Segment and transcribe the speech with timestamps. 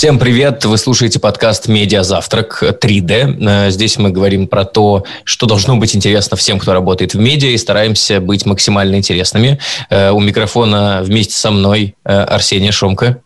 [0.00, 0.64] Всем привет!
[0.64, 3.66] Вы слушаете подкаст «Медиазавтрак 3D».
[3.66, 7.50] Э, здесь мы говорим про то, что должно быть интересно всем, кто работает в медиа,
[7.50, 9.58] и стараемся быть максимально интересными.
[9.90, 13.20] Э, у микрофона вместе со мной э, Арсений Шумка.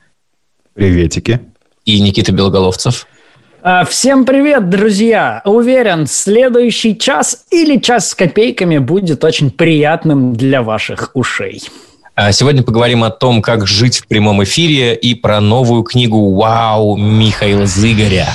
[0.74, 1.38] Приветики.
[1.84, 3.06] И Никита Белоголовцев.
[3.88, 5.42] Всем привет, друзья!
[5.44, 11.62] Уверен, следующий час или час с копейками будет очень приятным для ваших ушей.
[12.16, 16.96] А сегодня поговорим о том, как жить в прямом эфире и про новую книгу «Вау»
[16.96, 18.28] Михаила Зыгоря.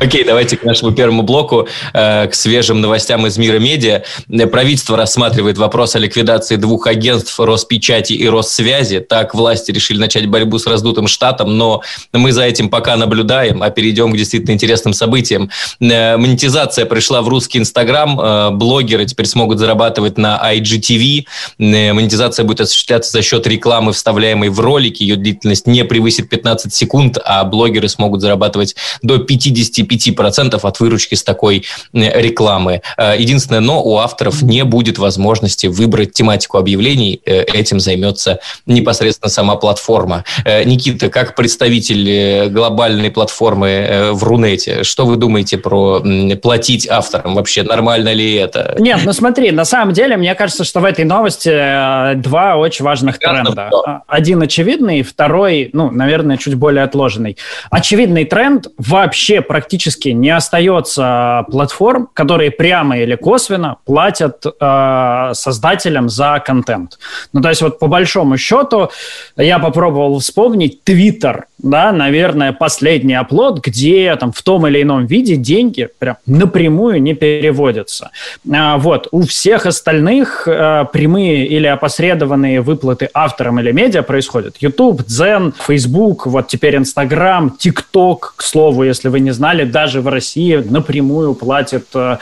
[0.00, 4.04] Окей, давайте к нашему первому блоку, э, к свежим новостям из мира медиа.
[4.52, 9.00] Правительство рассматривает вопрос о ликвидации двух агентств Роспечати и Россвязи.
[9.00, 13.70] Так власти решили начать борьбу с раздутым штатом, но мы за этим пока наблюдаем, а
[13.70, 15.50] перейдем к действительно интересным событиям.
[15.80, 18.20] Э, монетизация пришла в русский Инстаграм.
[18.20, 21.24] Э, блогеры теперь смогут зарабатывать на IGTV.
[21.58, 25.02] Э, монетизация будет осуществляться за счет рекламы, вставляемой в ролики.
[25.02, 31.14] Ее длительность не превысит 15 секунд, а блогеры смогут зарабатывать до 50 5% от выручки
[31.14, 32.82] с такой э, рекламы.
[32.96, 37.20] Э, единственное, но у авторов не будет возможности выбрать тематику объявлений.
[37.24, 40.24] Э, этим займется непосредственно сама платформа.
[40.64, 46.02] Никита, как представитель глобальной платформы в Рунете, что вы думаете про
[46.42, 47.34] платить авторам?
[47.34, 48.76] Вообще нормально ли это?
[48.78, 53.18] Нет, ну смотри, на самом деле, мне кажется, что в этой новости два очень важных
[53.18, 53.70] тренда.
[53.86, 57.36] А, один очевидный, второй, ну, наверное, чуть более отложенный.
[57.70, 66.08] Очевидный тренд вообще практически практически не остается платформ, которые прямо или косвенно платят э, создателям
[66.08, 66.98] за контент.
[67.32, 68.90] Ну, то есть вот по большому счету
[69.36, 75.36] я попробовал вспомнить Twitter, да, наверное, последний оплот, где там в том или ином виде
[75.36, 78.10] деньги прям напрямую не переводятся.
[78.52, 79.08] А, вот.
[79.10, 84.56] У всех остальных а, прямые или опосредованные выплаты авторам или медиа происходят.
[84.60, 90.08] YouTube, Zen, Facebook, вот теперь Instagram, TikTok, к слову, если вы не знали, даже в
[90.08, 92.18] России напрямую платят э,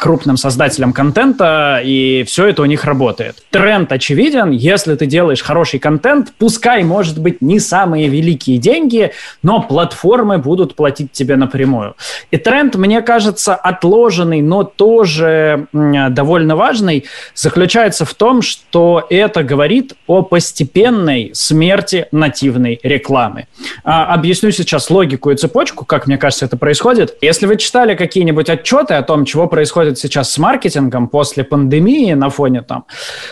[0.00, 3.36] крупным создателям контента, и все это у них работает.
[3.50, 9.12] Тренд очевиден, если ты делаешь хороший контент, пускай, может быть, не самые великие деньги,
[9.42, 11.94] но платформы будут платить тебе напрямую.
[12.30, 19.94] И тренд, мне кажется, отложенный, но тоже довольно важный, заключается в том, что это говорит
[20.06, 23.46] о постепенной смерти нативной рекламы.
[23.84, 27.16] А, объясню сейчас логику и цепочку, как мне кажется это происходит происходит.
[27.20, 32.30] Если вы читали какие-нибудь отчеты о том, чего происходит сейчас с маркетингом после пандемии на
[32.30, 32.84] фоне там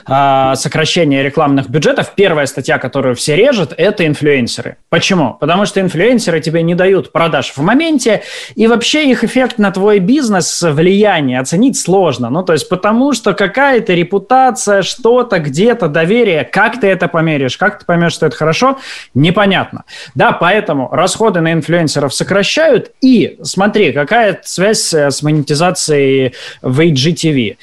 [0.09, 4.79] э, сокращения рекламных бюджетов, первая статья, которую все режут, это инфлюенсеры.
[4.89, 5.35] Почему?
[5.35, 8.23] Потому что инфлюенсеры тебе не дают продаж в моменте,
[8.57, 12.31] и вообще их эффект на твой бизнес, влияние оценить сложно.
[12.31, 17.79] Ну, то есть потому что какая-то репутация, что-то, где-то, доверие, как ты это померишь, как
[17.79, 18.79] ты поймешь, что это хорошо,
[19.15, 19.85] непонятно.
[20.17, 27.57] Да, поэтому расходы на инфлюенсеров сокращают, и смотри, какая связь э, с монетизацией в IGTV?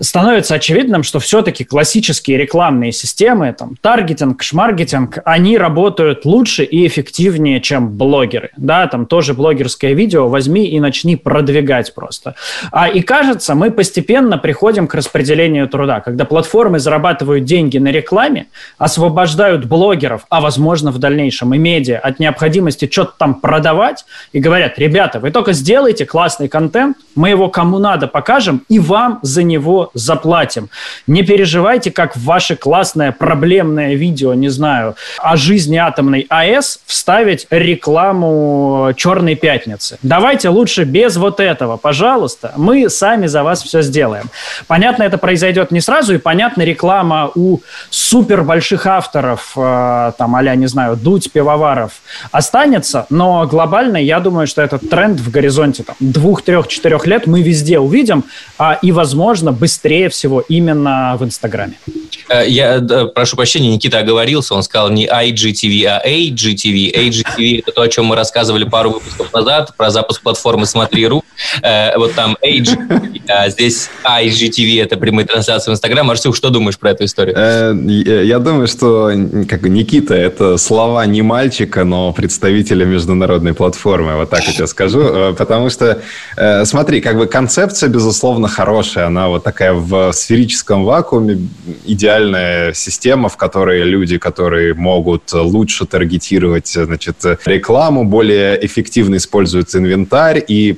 [0.00, 7.60] Становится очевидным, что все-таки классические рекламные системы, там, таргетинг, шмаргетинг, они работают лучше и эффективнее,
[7.60, 8.50] чем блогеры.
[8.56, 12.34] Да, там тоже блогерское видео возьми и начни продвигать просто.
[12.70, 18.46] А, и кажется, мы постепенно приходим к распределению труда, когда платформы зарабатывают деньги на рекламе,
[18.78, 24.78] освобождают блогеров, а возможно в дальнейшем и медиа от необходимости что-то там продавать, и говорят,
[24.78, 29.85] ребята, вы только сделайте классный контент, мы его кому надо покажем, и вам за него
[29.94, 30.68] заплатим.
[31.06, 38.92] Не переживайте, как ваше классное проблемное видео, не знаю, о жизни атомной АЭС вставить рекламу
[38.96, 39.98] «Черной пятницы».
[40.02, 42.52] Давайте лучше без вот этого, пожалуйста.
[42.56, 44.30] Мы сами за вас все сделаем.
[44.66, 47.60] Понятно, это произойдет не сразу, и понятно, реклама у
[47.90, 51.92] супер больших авторов, э, там, а не знаю, Дудь, Пивоваров,
[52.30, 57.26] останется, но глобально я думаю, что этот тренд в горизонте там, двух, трех, четырех лет
[57.26, 58.24] мы везде увидим,
[58.58, 61.78] а, и, возможно, быстрее быстрее всего именно в Инстаграме.
[62.30, 62.80] Э, я
[63.14, 66.94] прошу прощения, Никита оговорился, он сказал не IGTV, а AGTV.
[66.94, 71.22] AGTV– это то, о чем мы рассказывали пару выпусков назад, про запуск платформы «Смотри.ру».
[71.62, 76.10] Э, вот там AGTV, а здесь IGTV– это прямые трансляции в Инстаграм.
[76.10, 77.34] Арсюх, что думаешь про эту историю?
[77.36, 77.74] Э,
[78.24, 79.10] я думаю, что
[79.48, 85.34] как Никита– это слова не мальчика, но представителя международной платформы, вот так я тебе скажу.
[85.36, 86.00] Потому что,
[86.64, 91.48] смотри, как бы концепция, безусловно, хорошая, она вот такая в сферическом вакууме
[91.84, 100.44] идеальная система, в которой люди, которые могут лучше таргетировать значит, рекламу, более эффективно используют инвентарь
[100.46, 100.72] и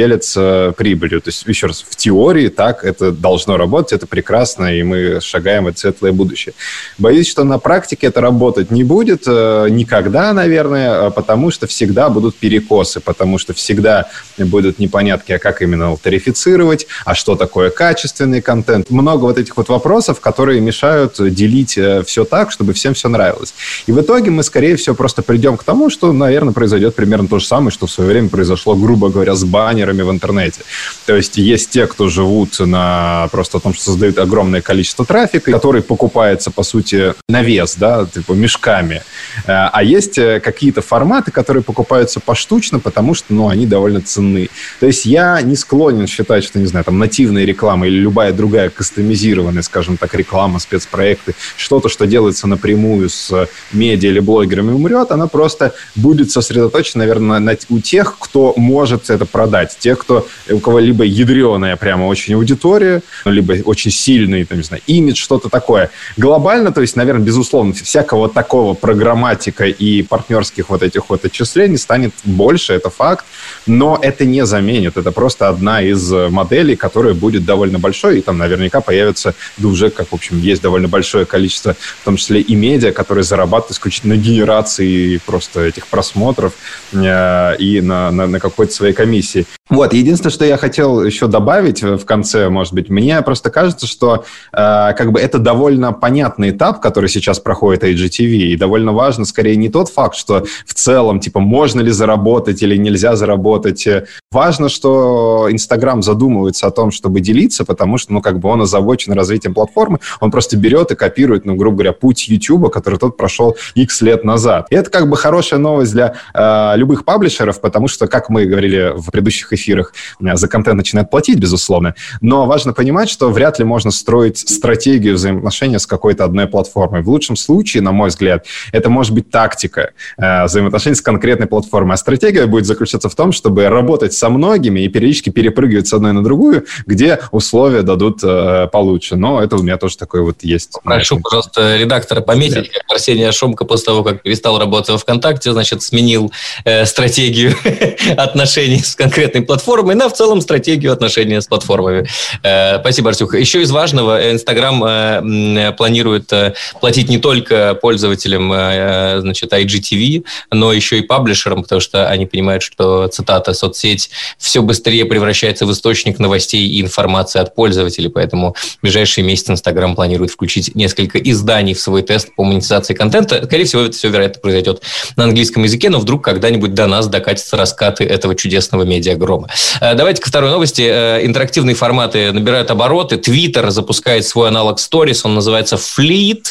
[0.00, 1.20] делятся прибылью.
[1.20, 5.66] То есть, еще раз, в теории так это должно работать, это прекрасно, и мы шагаем
[5.66, 6.54] в светлое будущее.
[6.96, 12.08] Боюсь, что на практике это работать не будет э, никогда, наверное, а потому что всегда
[12.08, 14.06] будут перекосы, потому что всегда
[14.38, 18.90] будут непонятки, а как именно тарифицировать, а что такое качественный контент.
[18.90, 23.52] Много вот этих вот вопросов, которые мешают делить э, все так, чтобы всем все нравилось.
[23.86, 27.38] И в итоге мы, скорее всего, просто придем к тому, что, наверное, произойдет примерно то
[27.38, 30.62] же самое, что в свое время произошло, грубо говоря, с баннерами в интернете.
[31.06, 35.82] То есть есть те, кто живут на просто том, что создают огромное количество трафика, который
[35.82, 39.02] покупается, по сути, на вес, да, типа мешками.
[39.46, 44.48] Э, а есть э, какие-то форматы, которые покупаются поштучно, потому что, ну, они довольно ценны.
[44.78, 48.70] То есть я не склонен считать, что, не знаю, там, нативная реклама или любая другая
[48.70, 55.26] кастомизированная, скажем так, реклама, спецпроекты, что-то, что делается напрямую с медиа или блогерами умрет, она
[55.26, 59.76] просто будет сосредоточена, наверное, на, у тех, кто может это продать.
[59.80, 64.82] Тех, кто, у кого либо ядреная прямо очень аудитория, либо очень сильный, там, не знаю,
[64.86, 65.90] имидж, что-то такое.
[66.16, 72.12] Глобально, то есть, наверное, безусловно, всякого такого программатика и партнерских вот этих вот отчислений станет
[72.24, 73.24] больше, это факт,
[73.66, 74.96] но это не заменит.
[74.96, 79.90] Это просто одна из моделей, которая будет довольно большой, и там наверняка появится, да уже,
[79.90, 84.16] как, в общем, есть довольно большое количество, в том числе и медиа, которые зарабатывают исключительно
[84.16, 86.52] генерации просто этих просмотров
[86.92, 89.46] э, и на, на, на какой-то своей комиссии.
[89.70, 94.24] Вот, единственное, что я хотел еще добавить в конце, может быть, мне просто кажется, что
[94.52, 99.54] э, как бы это довольно понятный этап, который сейчас проходит IGTV, и довольно важно скорее
[99.54, 103.86] не тот факт, что в целом, типа, можно ли заработать или нельзя заработать.
[104.32, 109.12] Важно, что Инстаграм задумывается о том, чтобы делиться, потому что, ну, как бы он озабочен
[109.12, 113.56] развитием платформы, он просто берет и копирует, ну, грубо говоря, путь YouTube, который тот прошел
[113.76, 114.66] X лет назад.
[114.70, 118.94] И это как бы хорошая новость для э, любых паблишеров, потому что, как мы говорили
[118.96, 121.94] в предыдущих э, за контент начинают платить, безусловно.
[122.20, 127.02] Но важно понимать, что вряд ли можно строить стратегию взаимоотношения с какой-то одной платформой.
[127.02, 131.94] В лучшем случае, на мой взгляд, это может быть тактика э, взаимоотношений с конкретной платформой.
[131.94, 136.12] А стратегия будет заключаться в том, чтобы работать со многими и периодически перепрыгивать с одной
[136.12, 139.16] на другую, где условия дадут э, получше.
[139.16, 140.78] Но это у меня тоже такое вот есть.
[140.82, 145.82] Прошу, пожалуйста, редактора пометить, как Арсений Ашомко после того, как перестал работать во ВКонтакте, значит,
[145.82, 146.32] сменил
[146.64, 147.54] э, стратегию
[148.16, 152.06] отношений с конкретной платформой, на в целом стратегию отношений с платформами.
[152.44, 153.36] Э, спасибо, Арсюха.
[153.36, 160.72] Еще из важного, Инстаграм э, планирует э, платить не только пользователям э, значит, IGTV, но
[160.72, 166.20] еще и паблишерам, потому что они понимают, что, цитата, соцсеть все быстрее превращается в источник
[166.20, 171.80] новостей и информации от пользователей, поэтому в ближайшие месяцы Инстаграм планирует включить несколько изданий в
[171.80, 173.44] свой тест по монетизации контента.
[173.46, 174.82] Скорее всего, это все, вероятно, произойдет
[175.16, 179.39] на английском языке, но вдруг когда-нибудь до нас докатятся раскаты этого чудесного медиагрома.
[179.80, 180.82] Э, давайте ко второй новости.
[180.82, 183.16] Э, интерактивные форматы набирают обороты.
[183.16, 186.42] Твиттер запускает свой аналог Stories, он называется Fleet.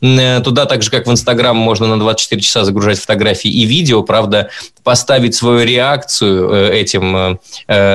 [0.00, 4.02] Э, туда, так же как в Инстаграм, можно на 24 часа загружать фотографии и видео.
[4.02, 4.50] Правда,
[4.88, 7.38] поставить свою реакцию этим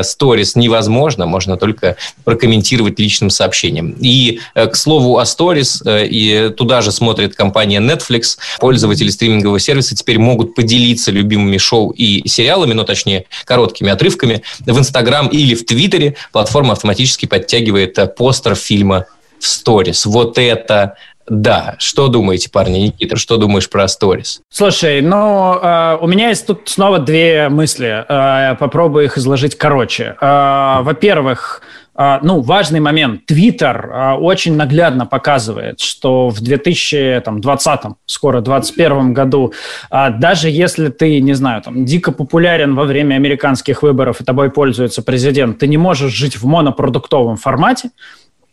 [0.04, 3.96] сторис невозможно, можно только прокомментировать личным сообщением.
[4.00, 8.38] И, к слову, о сторис, и туда же смотрит компания Netflix.
[8.60, 14.78] Пользователи стримингового сервиса теперь могут поделиться любимыми шоу и сериалами, но точнее короткими отрывками в
[14.78, 16.16] Инстаграм или в Твиттере.
[16.32, 19.08] Платформа автоматически подтягивает постер фильма
[19.40, 20.06] в сторис.
[20.06, 20.96] Вот это
[21.28, 22.80] да, что думаете, парни?
[22.80, 24.42] Никита, что думаешь про сторис?
[24.50, 28.06] Слушай, ну, э, у меня есть тут снова две мысли.
[28.08, 30.16] Э, попробую их изложить короче.
[30.20, 31.62] Э, во-первых,
[31.96, 33.28] ну, важный момент.
[33.28, 39.54] Твиттер очень наглядно показывает, что в 2020, скоро 2021 году,
[39.92, 45.04] даже если ты, не знаю, там, дико популярен во время американских выборов и тобой пользуется
[45.04, 47.92] президент, ты не можешь жить в монопродуктовом формате,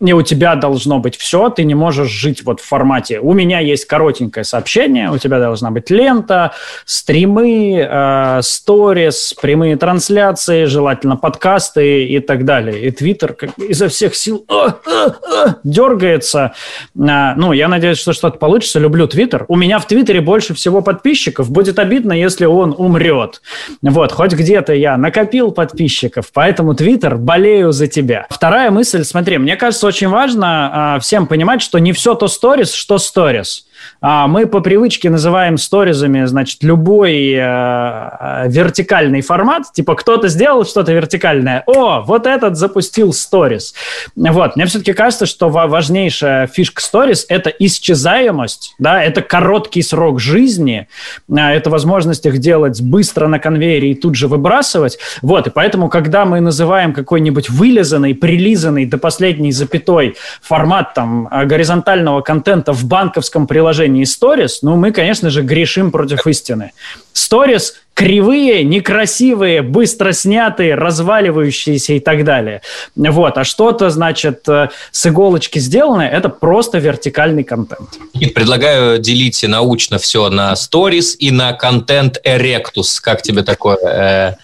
[0.00, 3.60] не у тебя должно быть все, ты не можешь жить вот в формате «у меня
[3.60, 6.52] есть коротенькое сообщение», у тебя должна быть лента,
[6.84, 12.86] стримы, э, сторис, прямые трансляции, желательно подкасты и так далее.
[12.86, 16.52] И Твиттер как бы изо всех сил э, э, э, дергается.
[16.96, 18.78] Э, ну, я надеюсь, что что-то получится.
[18.78, 19.44] Люблю Твиттер.
[19.48, 21.50] У меня в Твиттере больше всего подписчиков.
[21.50, 23.42] Будет обидно, если он умрет.
[23.82, 28.26] Вот, хоть где-то я накопил подписчиков, поэтому Твиттер болею за тебя.
[28.30, 32.72] Вторая мысль, смотри, мне кажется, очень важно а, всем понимать, что не все то сторис,
[32.72, 33.66] что сторис.
[34.00, 39.72] А мы по привычке называем сторизами, значит, любой э, вертикальный формат.
[39.72, 41.62] Типа кто-то сделал что-то вертикальное.
[41.66, 43.74] О, вот этот запустил сторис.
[44.16, 44.56] Вот.
[44.56, 50.88] Мне все-таки кажется, что важнейшая фишка сторис– это исчезаемость, да, это короткий срок жизни,
[51.30, 54.98] а, это возможность их делать быстро на конвейере и тут же выбрасывать.
[55.20, 55.46] Вот.
[55.46, 62.72] И поэтому, когда мы называем какой-нибудь вылизанный, прилизанный до последней запятой формат там горизонтального контента
[62.72, 63.69] в банковском приложении
[64.04, 66.72] Stories, ну, мы, конечно же, грешим против истины.
[67.14, 72.62] Stories кривые, некрасивые, быстро снятые, разваливающиеся и так далее.
[72.96, 73.36] Вот.
[73.36, 77.90] А что-то, значит, э, с иголочки сделанное, это просто вертикальный контент.
[78.14, 83.00] И предлагаю делить научно все на stories и на контент erectus.
[83.02, 84.38] Как тебе такое?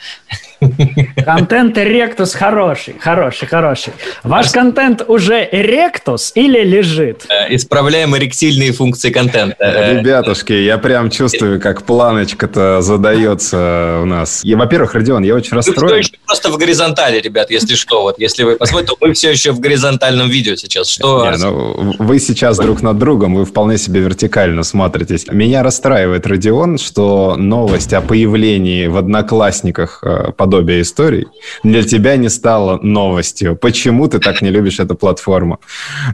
[1.25, 3.93] Контент эректус хороший, хороший, хороший.
[4.23, 7.27] Ваш контент уже эректус или лежит?
[7.29, 9.57] Э, исправляем эректильные функции контента.
[9.59, 14.45] Э, Ребятушки, я прям чувствую, как планочка-то задается у нас.
[14.45, 15.93] И, во-первых, Родион, я очень расстроен.
[15.93, 18.03] Вы еще просто в горизонтали, ребят, если что.
[18.03, 20.89] Вот, если вы посмотрите, то мы все еще в горизонтальном видео сейчас.
[20.89, 21.31] Что?
[21.31, 25.27] Не, ну, вы сейчас друг над другом, вы вполне себе вертикально смотритесь.
[25.29, 31.27] Меня расстраивает, Родион, что новость о появлении в Одноклассниках э, подобие историй,
[31.65, 33.57] для тебя не стало новостью.
[33.57, 35.59] Почему ты так не любишь эту платформу?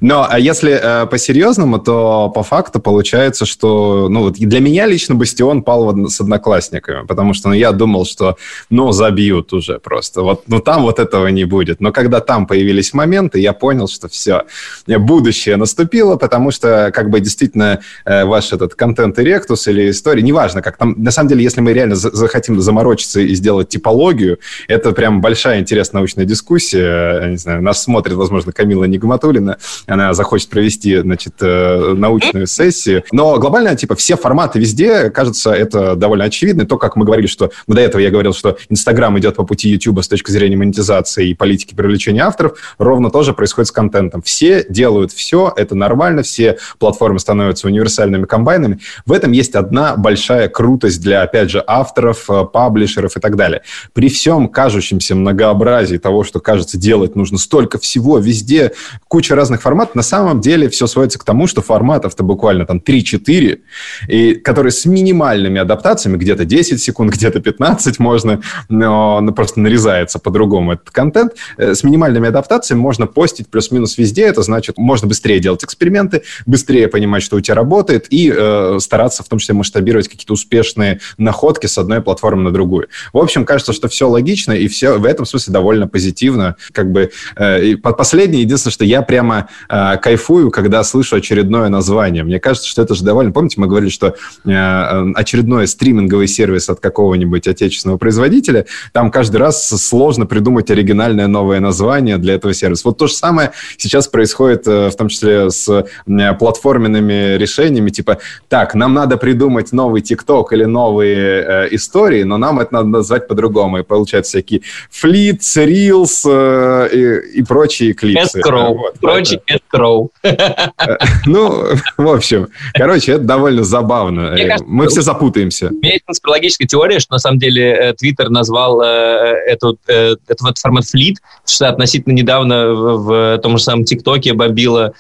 [0.01, 5.15] Но а если э, по-серьезному, то по факту получается, что ну, вот для меня лично
[5.15, 8.37] Бастион пал с одноклассниками, потому что ну, я думал, что
[8.71, 10.23] ну забьют уже просто.
[10.23, 11.81] Вот, ну там вот этого не будет.
[11.81, 14.45] Но когда там появились моменты, я понял, что все,
[14.87, 20.62] будущее наступило, потому что как бы действительно э, ваш этот контент Эректус или история, неважно,
[20.62, 24.38] как там, на самом деле, если мы реально захотим заморочиться и сделать типологию, технологию.
[24.69, 27.29] Это прям большая интересная научная дискуссия.
[27.29, 29.59] Не знаю, нас смотрит, возможно, Камила Нигматулина.
[29.87, 33.05] Она захочет провести, значит, э, научную сессию.
[33.12, 36.67] Но глобально, типа, все форматы везде, кажется, это довольно очевидно.
[36.67, 37.50] То, как мы говорили, что...
[37.67, 41.31] Ну, до этого я говорил, что Инстаграм идет по пути Ютуба с точки зрения монетизации
[41.31, 44.23] и политики привлечения авторов, ровно тоже происходит с контентом.
[44.23, 48.81] Все делают все, это нормально, все платформы становятся универсальными комбайнами.
[49.07, 53.62] В этом есть одна большая крутость для, опять же, авторов, э, паблишеров и так далее.
[53.93, 58.73] При всем кажущемся многообразии того, что, кажется, делать нужно столько всего, везде
[59.09, 63.61] куча разных форматов, на самом деле все сводится к тому, что форматов-то буквально там 3-4,
[64.09, 70.73] и, которые с минимальными адаптациями, где-то 10 секунд, где-то 15 можно, но просто нарезается по-другому
[70.73, 75.64] этот контент, э, с минимальными адаптациями можно постить плюс-минус везде, это значит, можно быстрее делать
[75.64, 80.35] эксперименты, быстрее понимать, что у тебя работает, и э, стараться в том числе масштабировать какие-то
[80.35, 82.88] успешные находки с одной платформы на другую.
[83.12, 86.57] В общем, кажется, что все логично, и все в этом смысле довольно позитивно.
[86.73, 92.25] Как бы э, последнее, единственное, что я прямо э, кайфую, когда слышу очередное название.
[92.25, 93.33] Мне кажется, что это же довольно...
[93.33, 99.69] Помните, мы говорили, что э, очередной стриминговый сервис от какого-нибудь отечественного производителя, там каждый раз
[99.69, 102.83] сложно придумать оригинальное новое название для этого сервиса.
[102.85, 108.19] Вот то же самое сейчас происходит э, в том числе с э, платформенными решениями, типа,
[108.49, 113.29] так, нам надо придумать новый TikTok или новые э, истории, но нам это надо назвать
[113.29, 118.41] по-другому и получаются всякие флитс, рилс э, и, и прочие клипсы.
[118.41, 118.75] Escrow.
[118.75, 120.09] Вот, Прочие escrow.
[120.23, 120.97] Э,
[121.27, 121.65] ну,
[121.99, 124.31] в общем, короче, это довольно забавно.
[124.33, 125.69] Мне кажется, Мы все запутаемся.
[125.69, 131.19] У меня есть конспирологическая теория, что на самом деле Твиттер назвал этот, этот формат флит,
[131.47, 134.95] что относительно недавно в том же самом ТикТоке бомбило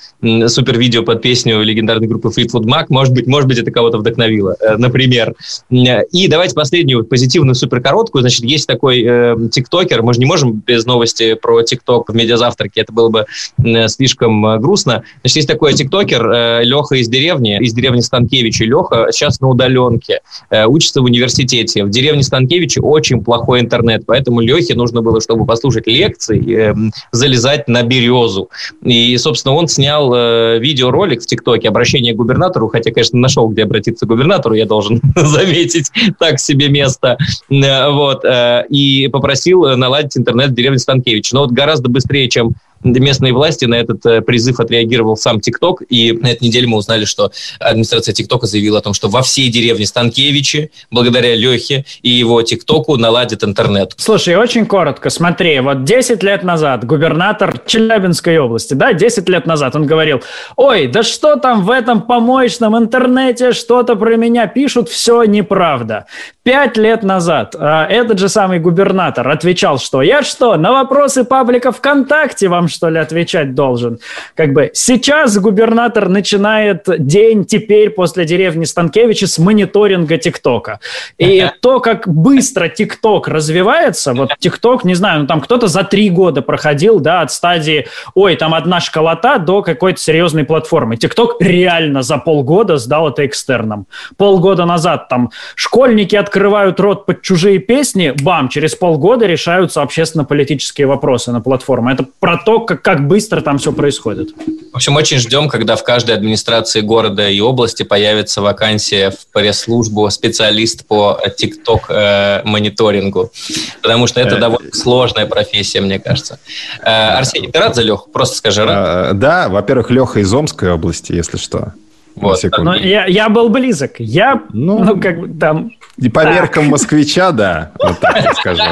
[0.48, 2.86] супер видео под песню легендарной группы Fleetwood Mac.
[2.90, 5.34] Может быть, может быть, это кого-то вдохновило, например.
[5.70, 8.20] И давайте последнюю позитивную суперкороткую.
[8.22, 12.82] Значит, есть такой э, тиктокер, мы же не можем без новости про тикток в медиазавтраке,
[12.82, 13.26] это было бы
[13.64, 15.04] э, слишком э, грустно.
[15.20, 18.64] Значит, есть такой тиктокер э, Леха из деревни, из деревни Станкевича.
[18.64, 20.20] Леха сейчас на удаленке,
[20.50, 21.84] э, учится в университете.
[21.84, 26.74] В деревне Станкевича очень плохой интернет, поэтому Лехе нужно было, чтобы послушать лекции, э,
[27.12, 28.50] залезать на березу.
[28.82, 33.62] И, собственно, он снял э, видеоролик в ТикТоке, обращение к губернатору, хотя, конечно, нашел, где
[33.62, 37.16] обратиться к губернатору, я должен заметить, так себе место.
[37.50, 38.24] Э, вот.
[38.72, 41.30] И попросил наладить интернет в деревне Станкевич.
[41.32, 46.12] Но вот гораздо быстрее, чем местные власти на этот э, призыв отреагировал сам ТикТок, и
[46.12, 49.86] на этой неделе мы узнали, что администрация ТикТока заявила о том, что во всей деревне
[49.86, 53.92] Станкевичи, благодаря Лехе и его ТикТоку, наладит интернет.
[53.96, 59.76] Слушай, очень коротко, смотри, вот 10 лет назад губернатор Челябинской области, да, 10 лет назад
[59.76, 60.22] он говорил,
[60.56, 66.06] ой, да что там в этом помоечном интернете, что-то про меня пишут, все неправда.
[66.42, 71.70] Пять лет назад а, этот же самый губернатор отвечал, что я что, на вопросы паблика
[71.70, 73.98] ВКонтакте вам что ли, отвечать должен.
[74.34, 80.80] Как бы сейчас губернатор начинает день теперь после деревни Станкевича с мониторинга ТикТока.
[81.18, 86.10] И то, как быстро ТикТок развивается, вот ТикТок, не знаю, ну там кто-то за три
[86.10, 90.96] года проходил, да, от стадии, ой, там одна школота до какой-то серьезной платформы.
[90.96, 93.86] ТикТок реально за полгода сдал это экстерном.
[94.16, 101.32] Полгода назад там школьники открывают рот под чужие песни, бам, через полгода решаются общественно-политические вопросы
[101.32, 101.92] на платформе.
[101.92, 104.30] Это про то, как, как быстро там все происходит.
[104.72, 110.08] В общем, очень ждем, когда в каждой администрации города и области появится вакансия в пресс-службу
[110.10, 113.52] специалист по TikTok-мониторингу, э,
[113.82, 116.38] потому что это э, довольно сложная профессия, мне кажется.
[116.80, 118.08] Э, Арсений, ты рад за Леху?
[118.10, 119.18] Просто скажи, рад?
[119.18, 121.74] Да, во-первых, Леха из Омской области, если что.
[122.14, 122.38] Вот.
[122.58, 123.92] Но я, я был близок.
[123.98, 125.72] Я, ну, ну как бы там...
[125.98, 126.34] И по так.
[126.34, 128.62] меркам москвича, да, вот так я скажу.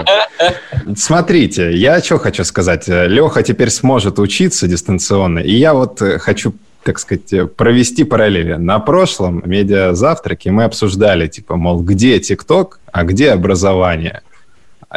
[0.96, 2.88] Смотрите, я что хочу сказать.
[2.88, 8.54] Леха теперь сможет учиться дистанционно, и я вот хочу так сказать, провести параллели.
[8.54, 14.22] На прошлом медиазавтраке мы обсуждали, типа, мол, где ТикТок, а где образование.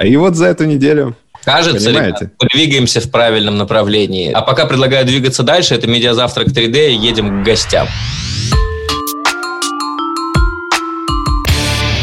[0.02, 4.32] И вот за эту неделю Кажется, ребят, мы двигаемся в правильном направлении.
[4.32, 5.76] А пока предлагаю двигаться дальше.
[5.76, 6.92] Это медиазавтрак 3D.
[6.92, 7.88] Едем к гостям.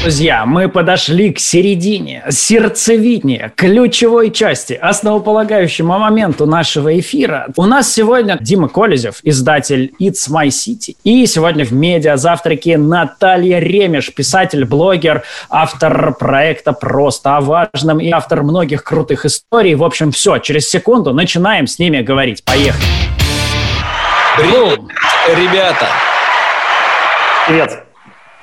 [0.03, 7.49] Друзья, мы подошли к середине, сердцевидне, ключевой части, основополагающему моменту нашего эфира.
[7.57, 10.97] У нас сегодня Дима Колезев, издатель It's My City.
[11.05, 18.43] И сегодня в медиа-завтраке Наталья Ремеш, писатель, блогер, автор проекта «Просто о важном» и автор
[18.43, 19.75] многих крутых историй.
[19.75, 22.43] В общем, все, через секунду начинаем с ними говорить.
[22.45, 22.83] Поехали.
[24.39, 24.81] Привет,
[25.29, 25.89] ребята.
[27.47, 27.90] Привет.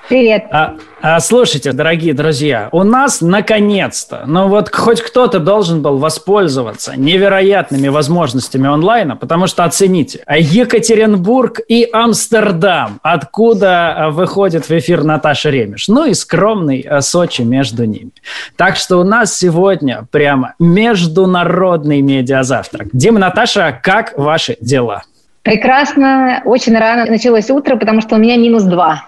[0.08, 0.46] Привет.
[0.52, 6.94] А, а, слушайте, дорогие друзья, у нас наконец-то, ну вот хоть кто-то должен был воспользоваться
[6.96, 15.50] невероятными возможностями онлайна, потому что оцените, Екатеринбург и Амстердам, откуда а, выходит в эфир Наташа
[15.50, 18.12] Ремеш, ну и скромный а, Сочи между ними.
[18.56, 22.88] Так что у нас сегодня прямо международный медиазавтрак.
[22.94, 25.04] Дима, Наташа, как ваши дела?
[25.44, 29.06] Прекрасно, очень рано началось утро, потому что у меня минус два.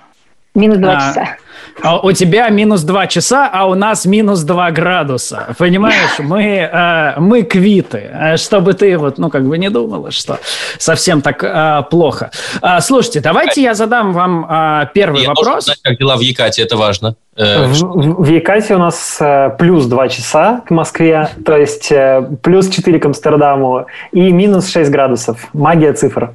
[0.59, 1.37] Минус два а, часа.
[1.81, 5.55] А у тебя минус два часа, а у нас минус два градуса.
[5.57, 8.09] Понимаешь, мы, э, мы квиты.
[8.11, 10.39] Э, чтобы ты вот, ну, как бы не думала, что
[10.77, 12.31] совсем так э, плохо.
[12.61, 15.65] Э, слушайте, давайте я задам вам э, первый я вопрос.
[15.65, 17.15] Знать, как дела в Екате, это важно.
[17.37, 19.21] В, в Екате у нас
[19.57, 21.89] плюс 2 часа к Москве, то есть
[22.41, 25.47] плюс 4 к Амстердаму и минус 6 градусов.
[25.53, 26.31] Магия цифр.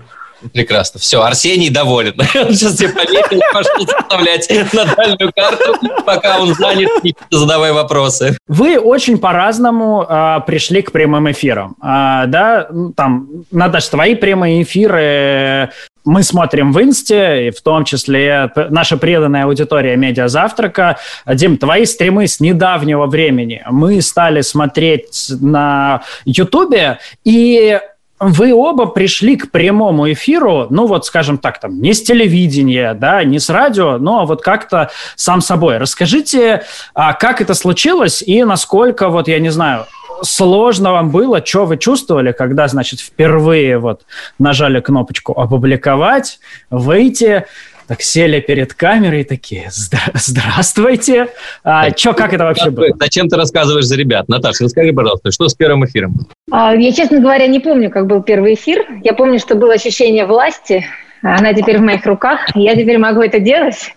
[0.52, 1.00] Прекрасно.
[1.00, 2.14] Все, Арсений доволен.
[2.32, 6.90] Сейчас тебе пометил, пошел составлять на карту, пока он занят,
[7.30, 8.36] задавай вопросы.
[8.48, 11.76] Вы очень по-разному а, пришли к прямым эфирам.
[11.80, 15.70] А, да, ну, там, Наташа, твои прямые эфиры
[16.04, 20.98] мы смотрим в Инсте, и в том числе наша преданная аудитория медиазавтрака.
[21.26, 27.80] Дим, твои стримы с недавнего времени мы стали смотреть на Ютубе, и
[28.20, 33.24] вы оба пришли к прямому эфиру, ну вот, скажем так, там, не с телевидения, да,
[33.24, 35.78] не с радио, но вот как-то сам собой.
[35.78, 36.62] Расскажите,
[36.94, 39.86] а как это случилось и насколько, вот, я не знаю,
[40.22, 44.02] сложно вам было, что вы чувствовали, когда, значит, впервые вот
[44.38, 46.38] нажали кнопочку «Опубликовать»,
[46.70, 47.46] «Выйти»,
[47.86, 49.70] так сели перед камерой такие,
[50.14, 51.28] здравствуйте.
[51.62, 52.86] А, чё, как это вообще было?
[52.98, 54.28] Зачем ты рассказываешь за ребят?
[54.28, 56.26] Наташа, расскажи, пожалуйста, что с первым эфиром?
[56.50, 58.86] А, я, честно говоря, не помню, как был первый эфир.
[59.02, 60.84] Я помню, что было ощущение власти.
[61.22, 62.40] Она теперь в моих руках.
[62.54, 63.94] Я теперь могу это делать.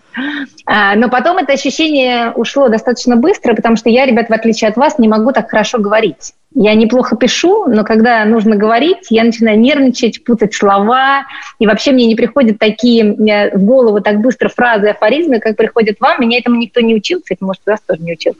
[0.64, 4.76] А, но потом это ощущение ушло достаточно быстро, потому что я, ребят, в отличие от
[4.76, 6.32] вас, не могу так хорошо говорить.
[6.54, 11.26] Я неплохо пишу, но когда нужно говорить, я начинаю нервничать, путать слова,
[11.58, 13.12] и вообще мне не приходят такие
[13.52, 16.20] в голову так быстро фразы, афоризмы, как приходят вам.
[16.20, 18.34] Меня этому никто не учил, кстати, может, вас тоже не учил.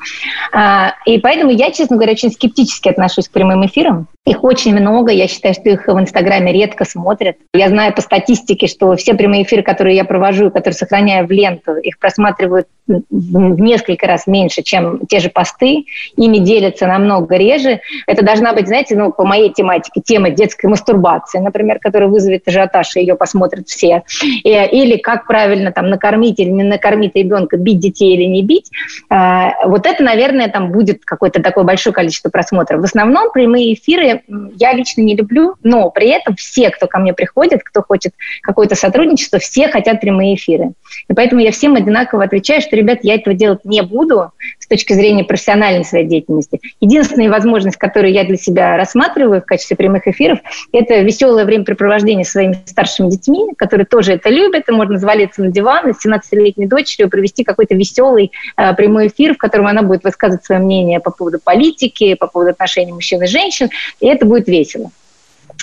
[0.53, 4.09] А, и поэтому я, честно говоря, очень скептически отношусь к прямым эфирам.
[4.25, 7.37] Их очень много, я считаю, что их в Инстаграме редко смотрят.
[7.55, 11.77] Я знаю по статистике, что все прямые эфиры, которые я провожу, которые сохраняю в ленту,
[11.77, 15.85] их просматривают в несколько раз меньше, чем те же посты,
[16.17, 17.81] ими делятся намного реже.
[18.07, 22.97] Это должна быть, знаете, ну, по моей тематике, тема детской мастурбации, например, которая вызовет ажиотаж,
[22.97, 24.03] и ее посмотрят все.
[24.45, 28.71] Или как правильно там накормить или не накормить ребенка, бить детей или не бить.
[29.11, 32.81] А, вот это, наверное, там будет какое-то такое большое количество просмотров.
[32.81, 34.23] В основном прямые эфиры
[34.57, 38.75] я лично не люблю, но при этом все, кто ко мне приходит, кто хочет какое-то
[38.75, 40.73] сотрудничество, все хотят прямые эфиры.
[41.09, 44.93] И поэтому я всем одинаково отвечаю, что, ребят, я этого делать не буду с точки
[44.93, 46.61] зрения профессиональной своей деятельности.
[46.81, 50.41] Единственная возможность, которые я для себя рассматриваю в качестве прямых эфиров,
[50.73, 55.51] это веселое времяпрепровождение со своими старшими детьми, которые тоже это любят, и можно завалиться на
[55.51, 60.45] диван с 17-летней дочерью, провести какой-то веселый э, прямой эфир, в котором она будет высказывать
[60.45, 64.91] свое мнение по поводу политики, по поводу отношений мужчин и женщин, и это будет весело.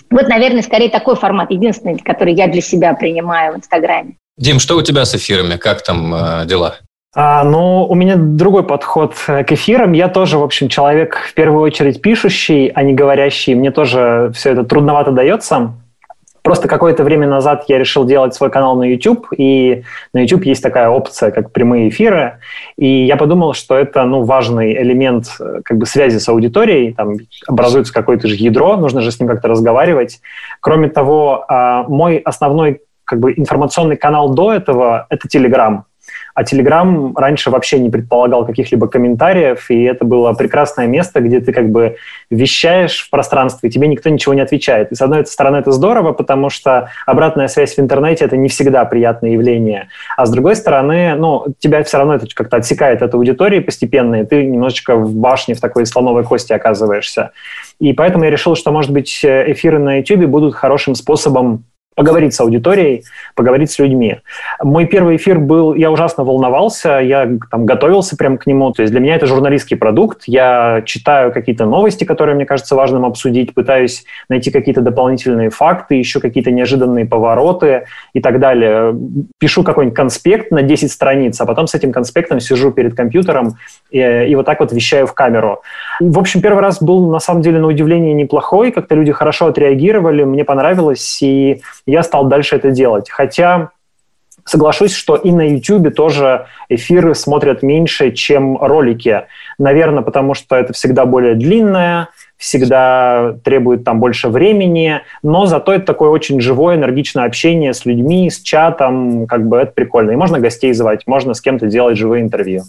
[0.09, 4.15] Вот, наверное, скорее такой формат, единственный, который я для себя принимаю в Инстаграме.
[4.37, 5.57] Дим, что у тебя с эфирами?
[5.57, 6.75] Как там э, дела?
[7.15, 9.93] А, ну, у меня другой подход э, к эфирам.
[9.93, 13.55] Я тоже, в общем, человек в первую очередь пишущий, а не говорящий.
[13.55, 15.73] Мне тоже все это трудновато дается.
[16.45, 19.81] Просто какое-то время назад я решил делать свой канал на YouTube, и
[20.13, 22.37] на YouTube есть такая опция, как прямые эфиры,
[22.77, 27.15] и я подумал, что это ну, важный элемент э, как бы связи с аудиторией, там
[27.47, 30.21] образуется какое-то же ядро, нужно же с ним как-то разговаривать.
[30.61, 35.81] Кроме того, а, мой основной как бы информационный канал до этого– это Telegram.
[36.35, 41.53] А Telegram раньше вообще не предполагал каких-либо комментариев, и это было прекрасное место, где ты
[41.53, 41.95] как бы
[42.29, 44.91] вещаешь в пространстве, и тебе никто ничего не отвечает.
[44.91, 48.83] И с одной стороны это здорово, потому что обратная связь в интернете– это не всегда
[48.83, 49.87] приятное явление.
[50.17, 54.25] А с другой стороны, ну, тебя все равно это как-то отсекает от аудитории постепенно, и
[54.25, 57.31] ты немножечко в башне, в такой слоновой кости оказываешься.
[57.79, 61.63] И поэтому я решил, что, может быть, эфиры на YouTube будут хорошим способом
[61.95, 63.03] поговорить с аудиторией,
[63.35, 64.17] поговорить с людьми.
[64.61, 68.91] Мой первый эфир был, я ужасно волновался, я там готовился прямо к нему, то есть
[68.91, 74.05] для меня это журналистский продукт, я читаю какие-то новости, которые мне кажется важным обсудить, пытаюсь
[74.29, 78.93] найти какие-то дополнительные факты, еще какие-то неожиданные повороты и так далее.
[79.39, 83.55] Пишу какой-нибудь конспект на 10 страниц, а потом с этим конспектом сижу перед компьютером
[83.89, 85.61] и, и вот так вот вещаю в камеру.
[86.01, 90.25] В общем, первый раз был на самом деле на удивление неплохой, как-то люди хорошо отреагировали,
[90.25, 93.09] мне понравилось, и я стал дальше это делать.
[93.09, 93.71] Хотя
[94.47, 99.23] Соглашусь, что и на YouTube тоже эфиры смотрят меньше, чем ролики.
[99.57, 105.85] Наверное, потому что это всегда более длинное, всегда требует там больше времени, но зато это
[105.85, 110.11] такое очень живое, энергичное общение с людьми, с чатом, как бы это прикольно.
[110.11, 112.63] И можно гостей звать, можно с кем-то делать живые интервью.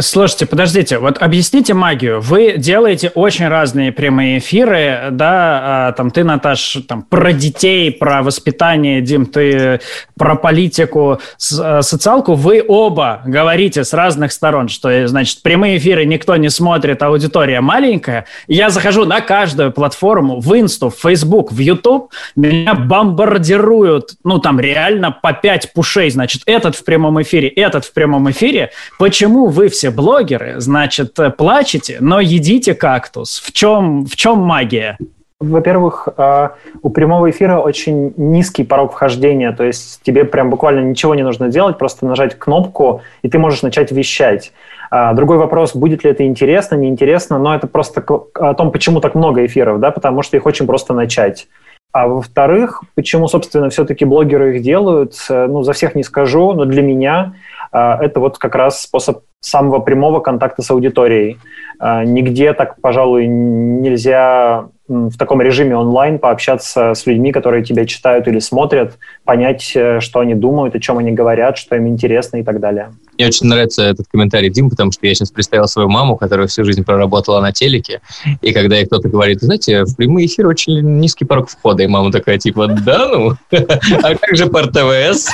[0.00, 2.22] Слушайте, подождите, вот объясните магию.
[2.22, 8.22] Вы делаете очень разные прямые эфиры, да, а, там ты, Наташ, там про детей, про
[8.22, 9.80] воспитание, Дим, ты
[10.16, 11.20] про политику,
[11.60, 12.32] а, социалку.
[12.32, 18.24] Вы оба говорите с разных сторон, что, значит, прямые эфиры никто не смотрит, аудитория маленькая.
[18.48, 24.58] Я захожу на каждую платформу, в Инсту, в Фейсбук, в Ютуб, меня бомбардируют, ну, там
[24.58, 28.70] реально по пять пушей, значит, этот в прямом эфире, этот в прямом эфире.
[28.98, 33.40] Почему вы все все блогеры, значит, э, плачете, но едите кактус.
[33.44, 34.96] В чем, в чем магия?
[35.40, 36.50] Во-первых, э,
[36.82, 41.48] у прямого эфира очень низкий порог вхождения, то есть тебе прям буквально ничего не нужно
[41.48, 44.52] делать, просто нажать кнопку, и ты можешь начать вещать.
[44.92, 49.16] А, другой вопрос, будет ли это интересно, неинтересно, но это просто о том, почему так
[49.16, 51.48] много эфиров, да, потому что их очень просто начать.
[51.90, 56.66] А во-вторых, почему, собственно, все-таки блогеры их делают, э, ну, за всех не скажу, но
[56.66, 57.34] для меня
[57.72, 61.38] это вот как раз способ самого прямого контакта с аудиторией.
[61.78, 68.28] А, нигде так, пожалуй, нельзя в таком режиме онлайн пообщаться с людьми, которые тебя читают
[68.28, 72.42] или смотрят, понять, э, что они думают, о чем они говорят, что им интересно и
[72.42, 72.92] так далее.
[73.16, 76.64] Мне очень нравится этот комментарий, Дим, потому что я сейчас представил свою маму, которая всю
[76.64, 78.00] жизнь проработала на телеке,
[78.40, 82.12] и когда ей кто-то говорит, знаете, в прямой эфир очень низкий порог входа, и мама
[82.12, 83.32] такая, типа, да ну?
[84.02, 85.28] А как же пар ТВС?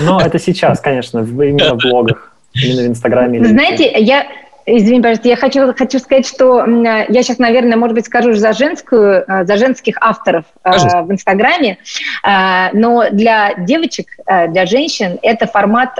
[0.00, 2.32] Ну, это сейчас, конечно, именно в блогах.
[2.54, 3.44] Именно в Инстаграме?
[3.46, 4.26] Знаете, я,
[4.64, 9.24] Извини, пожалуйста, я хочу, хочу сказать, что я сейчас, наверное, может быть, скажу за женскую,
[9.26, 11.02] э, за женских авторов э, Пожалуйста.
[11.02, 11.78] в Инстаграме,
[12.22, 15.96] э, но для девочек, для женщин это формат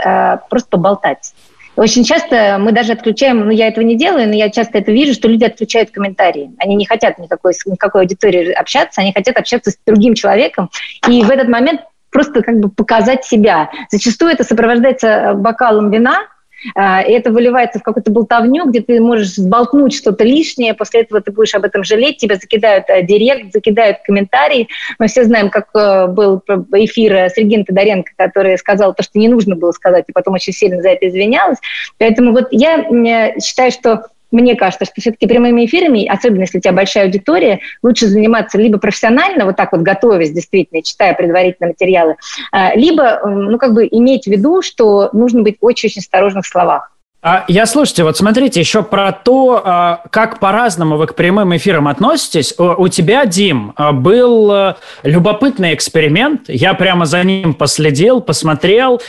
[0.48, 1.32] просто поболтать.
[1.74, 5.14] Очень часто мы даже отключаем, ну я этого не делаю, но я часто это вижу,
[5.14, 6.52] что люди отключают комментарии.
[6.58, 10.70] Они не хотят никакой, никакой аудитории общаться, они хотят общаться с другим человеком.
[11.08, 13.70] И в этот момент просто как бы показать себя.
[13.90, 16.26] Зачастую это сопровождается бокалом вина,
[16.74, 21.32] и это выливается в какую-то болтовню, где ты можешь сболтнуть что-то лишнее, после этого ты
[21.32, 24.68] будешь об этом жалеть, тебя закидают э, директ, закидают комментарии.
[24.98, 29.28] Мы все знаем, как э, был эфир с Региной Тодоренко, который сказал то, что не
[29.28, 31.58] нужно было сказать, и потом очень сильно за это извинялась.
[31.98, 36.60] Поэтому вот я э, считаю, что мне кажется, что все-таки прямыми эфирами, особенно если у
[36.60, 42.16] тебя большая аудитория, лучше заниматься либо профессионально, вот так вот готовясь, действительно, читая предварительные материалы,
[42.50, 46.91] а, либо, ну, как бы иметь в виду, что нужно быть очень-очень осторожным в словах.
[47.24, 51.86] А, я, слушайте, вот смотрите, еще про то, а, как по-разному вы к прямым эфирам
[51.86, 52.52] относитесь.
[52.58, 56.48] У тебя, Дим, а, был любопытный эксперимент.
[56.48, 59.00] Я прямо за ним последил, посмотрел.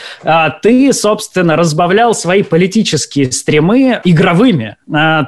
[0.62, 4.76] Ты, собственно, разбавлял свои политические стримы игровыми.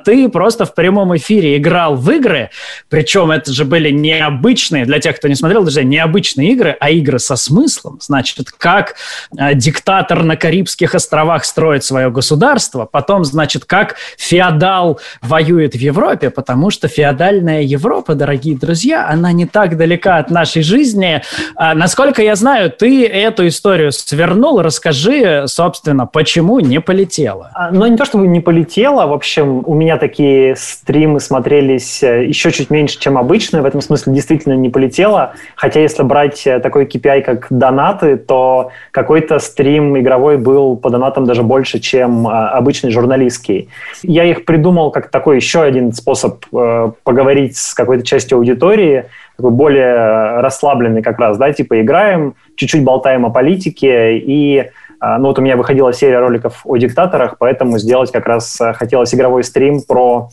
[0.04, 2.50] Ты просто в прямом эфире играл в игры,
[2.88, 7.18] причем это же были необычные, для тех, кто не смотрел, даже необычные игры, а игры
[7.18, 7.98] со смыслом.
[8.00, 8.94] Значит, как
[9.32, 12.86] диктатор на Карибских островах строит свое государство, государства.
[12.86, 19.46] Потом, значит, как феодал воюет в Европе, потому что феодальная Европа, дорогие друзья, она не
[19.46, 21.22] так далека от нашей жизни.
[21.56, 24.60] А, насколько я знаю, ты эту историю свернул.
[24.62, 27.50] Расскажи, собственно, почему не полетела?
[27.54, 29.06] А, ну, не то, чтобы не полетела.
[29.06, 33.62] В общем, у меня такие стримы смотрелись э, еще чуть меньше, чем обычно.
[33.62, 35.32] В этом смысле действительно не полетела.
[35.56, 41.24] Хотя, если брать э, такой KPI, как донаты, то какой-то стрим игровой был по донатам
[41.24, 43.68] даже больше, чем обычно обычный журналистский.
[44.02, 49.04] Я их придумал как такой еще один способ э, поговорить с какой-то частью аудитории,
[49.36, 54.68] такой более расслабленный как раз, да, типа играем, чуть-чуть болтаем о политике и э,
[55.00, 59.14] ну вот у меня выходила серия роликов о диктаторах, поэтому сделать как раз э, хотелось
[59.14, 60.30] игровой стрим про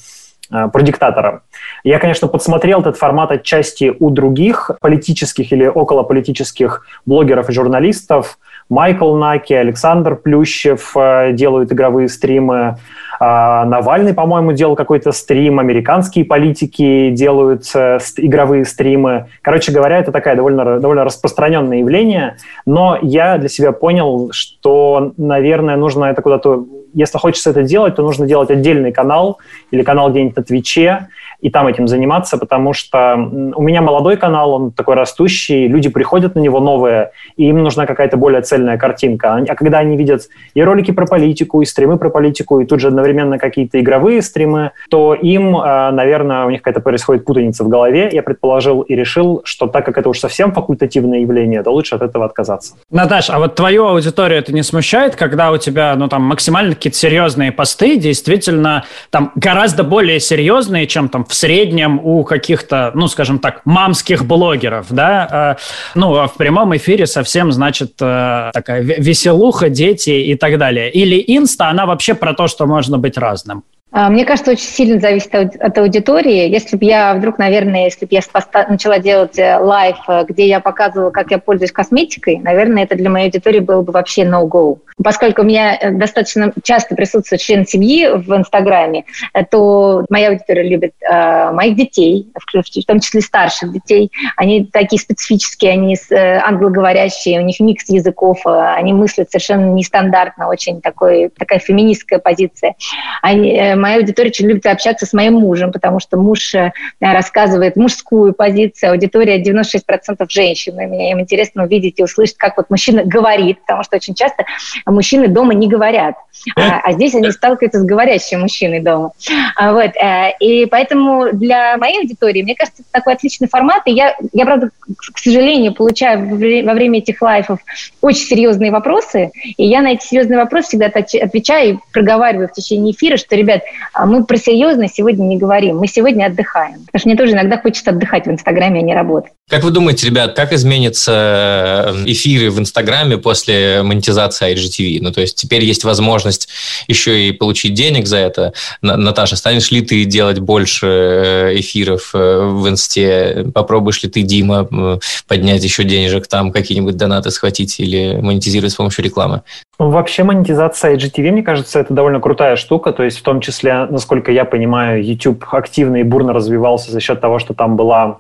[0.52, 1.44] э, про диктатора.
[1.84, 8.40] Я, конечно, подсмотрел этот формат отчасти у других политических или околополитических блогеров и журналистов,
[8.74, 12.78] Майкл Наки, Александр Плющев э, делают игровые стримы.
[13.20, 15.60] А, Навальный, по-моему, делал какой-то стрим.
[15.60, 19.28] Американские политики делают э, игровые стримы.
[19.44, 22.38] Короче говоря, это такая довольно, довольно распространенное явление.
[22.66, 26.66] Но я для себя понял, что, наверное, нужно это куда-то...
[26.96, 29.38] Если хочется это делать, то нужно делать отдельный канал
[29.70, 31.08] или канал где-нибудь на Твиче,
[31.44, 36.36] и там этим заниматься, потому что у меня молодой канал, он такой растущий, люди приходят
[36.36, 39.44] на него новые, и им нужна какая-то более цельная картинка.
[39.48, 40.22] А когда они видят
[40.54, 44.72] и ролики про политику, и стримы про политику, и тут же одновременно какие-то игровые стримы,
[44.90, 48.10] то им, а, наверное, у них какая-то происходит путаница в голове.
[48.14, 52.04] Я предположил и решил, что так как это уж совсем факультативное явление, то лучше от
[52.04, 52.76] этого отказаться.
[52.90, 56.98] Наташ, а вот твою аудиторию это не смущает, когда у тебя, ну, там, максимально какие-то
[56.98, 63.40] серьезные посты, действительно, там, гораздо более серьезные, чем там в среднем у каких-то, ну, скажем
[63.40, 65.58] так, мамских блогеров, да, а,
[65.96, 70.92] ну, а в прямом эфире совсем, значит, э, такая веселуха, дети и так далее.
[70.92, 73.64] Или инста, она вообще про то, что можно быть разным.
[73.94, 76.50] А, мне кажется, очень сильно зависит от аудитории.
[76.50, 78.22] Если бы я вдруг, наверное, если бы я
[78.68, 83.12] начала делать э, live, э, где я показывала, как я пользуюсь косметикой, наверное, это для
[83.12, 84.80] моей аудитории было бы вообще no-go.
[85.04, 89.06] Поскольку у меня э, достаточно часто присутствует член семьи в Инстаграме,
[89.52, 94.12] то моя аудитория любит э, моих детей, в том числе старших детей.
[94.38, 100.82] Они такие специфические, они э, англоговорящие, у них микс языков, они мыслят совершенно нестандартно, очень
[100.82, 102.76] такой, такая феминистская позиция.
[103.22, 108.34] Они, моя аудитория очень любит общаться с моим мужем, потому что муж э, рассказывает мужскую
[108.34, 110.80] позицию, аудитория 96% женщин.
[110.80, 114.46] И мне им интересно увидеть и услышать, как вот мужчина говорит, потому что очень часто
[114.86, 116.16] мужчины дома не говорят.
[116.56, 119.12] А, а здесь они сталкиваются с говорящим мужчиной дома.
[119.58, 119.92] А, вот.
[119.98, 123.84] Э, и поэтому для моей аудитории, мне кажется, это такой отличный формат.
[123.86, 124.70] И я, я правда,
[125.14, 127.60] к сожалению, получаю во время этих лайфов
[128.00, 129.32] очень серьезные вопросы.
[129.58, 133.64] И я на эти серьезные вопросы всегда отвечаю и проговариваю в течение эфира, что, ребят,
[134.06, 136.86] мы про серьезное сегодня не говорим, мы сегодня отдыхаем.
[136.86, 139.32] Потому что мне тоже иногда хочется отдыхать в Инстаграме, а не работать.
[139.50, 145.00] Как вы думаете, ребят, как изменятся э, эфиры в Инстаграме после монетизации IGTV?
[145.02, 146.50] Ну, то есть теперь есть возможность
[146.88, 148.54] еще и получить денег за это.
[148.82, 153.46] Наташа, станешь ли ты делать больше э, эфиров э, в Инсте?
[153.54, 159.04] Попробуешь ли ты, Дима, поднять еще денежек там, какие-нибудь донаты схватить или монетизировать с помощью
[159.04, 159.44] рекламы?
[159.80, 162.94] Вообще монетизация IGTV, мне кажется, это довольно крутая штука.
[162.94, 167.20] То есть в том числе, насколько я понимаю, YouTube активно и бурно развивался за счет
[167.20, 168.20] того, что там была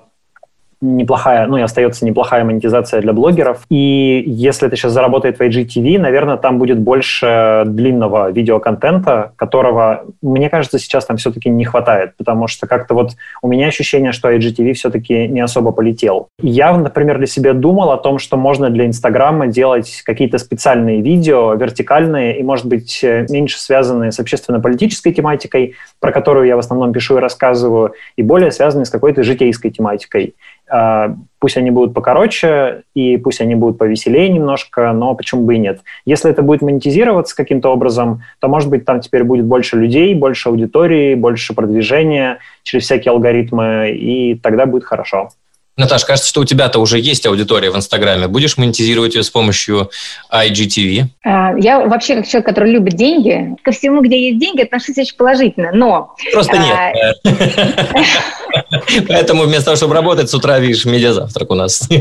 [0.83, 3.61] неплохая, ну и остается неплохая монетизация для блогеров.
[3.69, 10.49] И если это сейчас заработает в IGTV, наверное, там будет больше длинного видеоконтента, которого, мне
[10.49, 14.73] кажется, сейчас там все-таки не хватает, потому что как-то вот у меня ощущение, что IGTV
[14.73, 16.27] все-таки не особо полетел.
[16.41, 21.53] Я, например, для себя думал о том, что можно для Инстаграма делать какие-то специальные видео,
[21.53, 27.17] вертикальные и, может быть, меньше связанные с общественно-политической тематикой, про которую я в основном пишу
[27.17, 30.35] и рассказываю, и более связанные с какой-то житейской тематикой.
[30.75, 35.59] А, пусть они будут покороче, и пусть они будут повеселее немножко, но почему бы и
[35.59, 35.81] нет.
[36.03, 40.49] Если это будет монетизироваться каким-то образом, то, может быть, там теперь будет больше людей, больше
[40.49, 45.29] аудитории, больше продвижения через всякие алгоритмы, и тогда будет хорошо.
[45.75, 48.27] Наташ, кажется, что у тебя-то уже есть аудитория в Инстаграме.
[48.27, 49.89] Будешь монетизировать ее с помощью
[50.31, 51.05] IGTV?
[51.23, 55.17] А, я вообще как человек, который любит деньги, ко всему, где есть деньги, отношусь очень
[55.17, 56.15] положительно, но...
[56.31, 56.75] Просто нет.
[56.75, 56.93] А,
[59.07, 61.89] Поэтому вместо того, чтобы работать с утра, видишь, медиазавтрак у нас.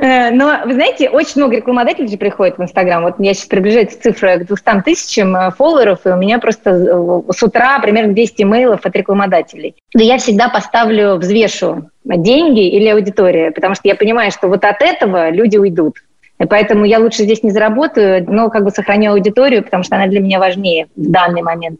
[0.00, 3.02] Э, но, вы знаете, очень много рекламодателей же приходит в Инстаграм.
[3.02, 7.32] Вот я сейчас приближаюсь цифра к 200 тысячам э, фолловеров, и у меня просто э,
[7.32, 9.74] с утра примерно 200 имейлов от рекламодателей.
[9.94, 14.80] Да я всегда поставлю, взвешу деньги или аудитория, потому что я понимаю, что вот от
[14.80, 15.96] этого люди уйдут.
[16.38, 20.06] И поэтому я лучше здесь не заработаю, но как бы сохраню аудиторию, потому что она
[20.06, 21.78] для меня важнее в данный момент.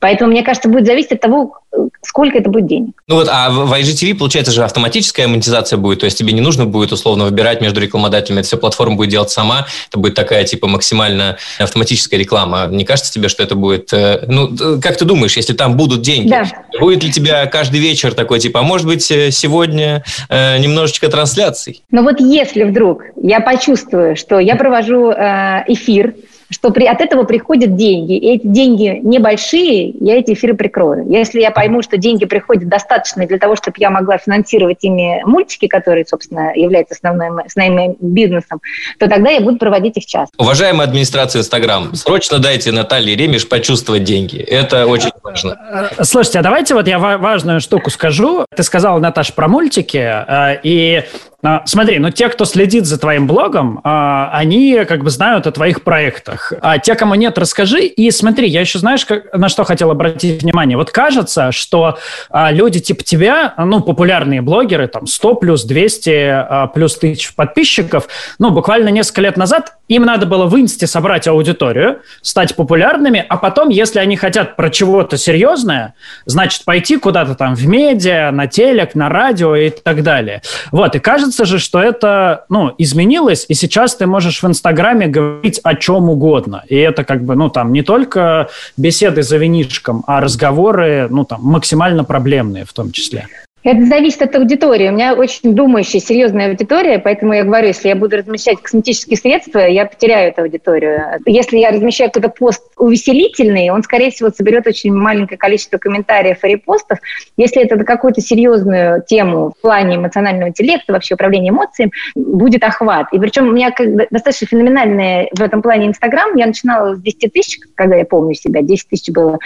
[0.00, 1.61] Поэтому, мне кажется, будет зависеть от того,
[2.02, 2.94] сколько это будет денег.
[3.06, 6.66] Ну вот, а в IGTV, получается же, автоматическая монетизация будет, то есть тебе не нужно
[6.66, 10.66] будет условно выбирать между рекламодателями, это все платформа будет делать сама, это будет такая типа
[10.66, 12.66] максимально автоматическая реклама.
[12.66, 13.92] Не кажется тебе, что это будет...
[13.92, 16.44] Э, ну, как ты думаешь, если там будут деньги, да.
[16.78, 21.82] будет ли тебя каждый вечер такой, типа, а может быть, э, сегодня э, немножечко трансляций?
[21.90, 26.14] Ну вот если вдруг я почувствую, что я провожу э, эфир,
[26.52, 28.16] что при, от этого приходят деньги.
[28.16, 31.06] И эти деньги небольшие, я эти эфиры прикрою.
[31.08, 35.66] Если я пойму, что деньги приходят достаточно для того, чтобы я могла финансировать ими мультики,
[35.66, 38.60] которые, собственно, являются основным, основным бизнесом,
[38.98, 40.34] то тогда я буду проводить их часто.
[40.38, 44.38] Уважаемая администрация Инстаграм, срочно дайте Наталье Ремеш почувствовать деньги.
[44.38, 45.90] Это очень важно.
[46.02, 48.44] Слушайте, а давайте вот я важную штуку скажу.
[48.54, 51.04] Ты сказала, Наташа, про мультики, э, и
[51.44, 55.50] а, смотри, ну те, кто следит за твоим блогом, а, они как бы знают о
[55.50, 56.52] твоих проектах.
[56.60, 57.80] А те, кому нет, расскажи.
[57.84, 60.76] И смотри, я еще знаешь, как, на что хотел обратить внимание.
[60.76, 61.98] Вот кажется, что
[62.30, 68.50] а, люди типа тебя, ну, популярные блогеры, там 100 плюс 200 плюс тысяч подписчиков, ну,
[68.50, 73.68] буквально несколько лет назад им надо было в инсте собрать аудиторию, стать популярными, а потом,
[73.68, 79.08] если они хотят про чего-то серьезное, значит, пойти куда-то там в медиа, на телек, на
[79.08, 80.42] радио и так далее.
[80.70, 85.60] Вот, и кажется же, что это, ну, изменилось, и сейчас ты можешь в Инстаграме говорить
[85.62, 86.64] о чем угодно.
[86.68, 91.40] И это как бы, ну, там, не только беседы за винишком, а разговоры, ну, там,
[91.42, 93.26] максимально проблемные в том числе.
[93.64, 94.88] Это зависит от аудитории.
[94.88, 99.60] У меня очень думающая, серьезная аудитория, поэтому я говорю, если я буду размещать косметические средства,
[99.60, 101.20] я потеряю эту аудиторию.
[101.26, 106.48] Если я размещаю какой-то пост увеселительный, он, скорее всего, соберет очень маленькое количество комментариев и
[106.48, 106.98] репостов.
[107.36, 113.12] Если это на какую-то серьезную тему в плане эмоционального интеллекта, вообще управления эмоциями, будет охват.
[113.12, 113.72] И причем у меня
[114.10, 116.34] достаточно феноменальный в этом плане Инстаграм.
[116.34, 119.38] Я начинала с 10 тысяч, когда я помню себя, 10 тысяч было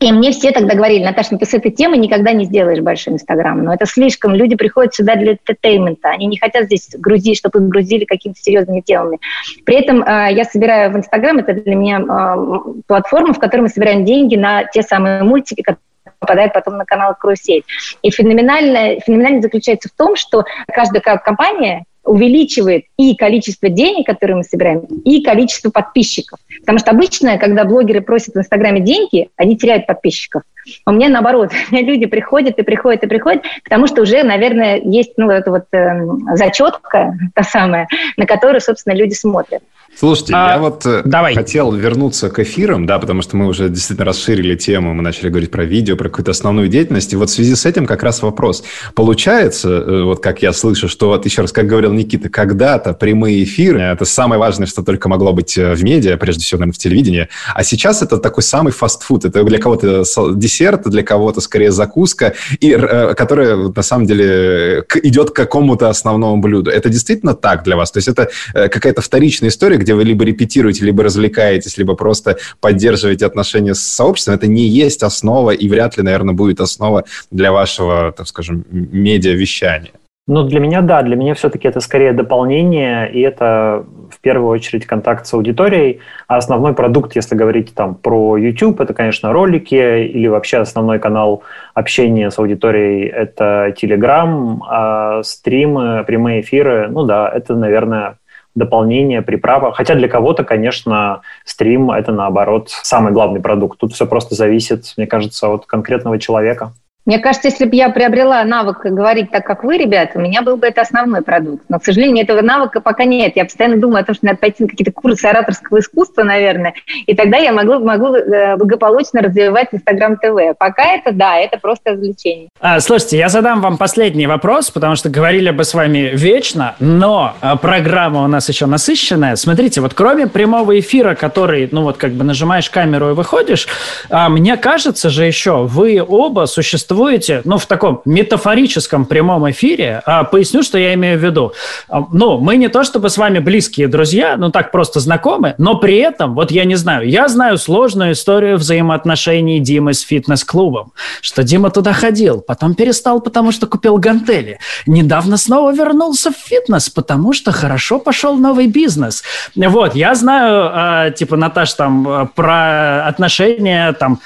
[0.00, 3.14] и мне все тогда говорили, Наташа, ну ты с этой темы никогда не сделаешь большой
[3.14, 3.62] Инстаграм.
[3.62, 4.34] Но это слишком.
[4.34, 6.10] Люди приходят сюда для энтертеймента.
[6.10, 9.18] Они не хотят здесь грузить, чтобы их грузили какими-то серьезными темами.
[9.64, 13.68] При этом э, я собираю в Инстаграм, это для меня э, платформа, в которой мы
[13.68, 15.80] собираем деньги на те самые мультики, которые
[16.18, 17.64] попадают потом на канал «Карусель».
[18.02, 24.44] И феноменально, феноменально заключается в том, что каждая компания увеличивает и количество денег, которые мы
[24.44, 26.38] собираем, и количество подписчиков.
[26.60, 30.42] Потому что обычно, когда блогеры просят в Инстаграме деньги, они теряют подписчиков.
[30.86, 34.80] У меня наоборот, у меня люди приходят и приходят и приходят, потому что уже, наверное,
[34.80, 39.62] есть ну, эта вот э, зачетка, та самая, на которую, собственно, люди смотрят.
[39.96, 41.34] Слушайте, а, я вот э, давай.
[41.34, 45.52] хотел вернуться к эфирам, да, потому что мы уже действительно расширили тему, мы начали говорить
[45.52, 48.64] про видео, про какую-то основную деятельность, и вот в связи с этим как раз вопрос.
[48.94, 53.44] Получается, э, вот как я слышу, что вот еще раз, как говорил Никита, когда-то прямые
[53.44, 56.78] эфиры, это самое важное, что только могло быть э, в медиа, прежде всего, наверное, в
[56.78, 60.02] телевидении, а сейчас это такой самый фастфуд, это для кого-то
[60.34, 62.72] десерт, для кого-то скорее закуска, и,
[63.16, 66.70] которая на самом деле идет к какому-то основному блюду.
[66.70, 67.92] Это действительно так для вас?
[67.92, 73.26] То есть это какая-то вторичная история, где вы либо репетируете, либо развлекаетесь, либо просто поддерживаете
[73.26, 78.12] отношения с сообществом, это не есть основа и вряд ли, наверное, будет основа для вашего,
[78.12, 79.92] так скажем, медиавещания.
[80.26, 84.86] Ну, для меня, да, для меня все-таки это скорее дополнение, и это в первую очередь
[84.86, 90.26] контакт с аудиторией, а основной продукт, если говорить там про YouTube, это, конечно, ролики, или
[90.26, 91.42] вообще основной канал
[91.74, 98.16] общения с аудиторией– это Telegram, а стримы, прямые эфиры, ну да, это, наверное,
[98.54, 99.72] дополнение, приправа.
[99.72, 103.78] Хотя для кого-то, конечно, стрим— это, наоборот, самый главный продукт.
[103.78, 106.72] Тут все просто зависит, мне кажется, от конкретного человека.
[107.06, 110.56] Мне кажется, если бы я приобрела навык говорить так, как вы, ребята, у меня был
[110.56, 111.64] бы это основной продукт.
[111.68, 113.34] Но, к сожалению, этого навыка пока нет.
[113.36, 116.74] Я постоянно думаю о том, что надо пойти на какие-то курсы ораторского искусства, наверное,
[117.06, 120.56] и тогда я могу, могу э, благополучно развивать Инстаграм ТВ.
[120.58, 122.48] Пока это, да, это просто развлечение.
[122.58, 127.34] А, слушайте, я задам вам последний вопрос, потому что говорили бы с вами вечно, но
[127.42, 129.36] а, программа у нас еще насыщенная.
[129.36, 133.68] Смотрите, вот кроме прямого эфира, который, ну вот как бы нажимаешь камеру и выходишь,
[134.08, 140.02] а, мне кажется же еще, вы оба существуете существуете, ну, в таком метафорическом прямом эфире.
[140.06, 141.52] А, поясню, что я имею в виду.
[141.88, 145.76] А, ну, мы не то чтобы с вами близкие друзья, ну, так просто знакомы, но
[145.76, 151.42] при этом, вот я не знаю, я знаю сложную историю взаимоотношений Димы с фитнес-клубом, что
[151.42, 154.58] Дима туда ходил, потом перестал, потому что купил гантели.
[154.86, 159.24] Недавно снова вернулся в фитнес, потому что хорошо пошел новый бизнес.
[159.56, 164.20] Вот, я знаю, э, типа, Наташ, там, э, про отношения там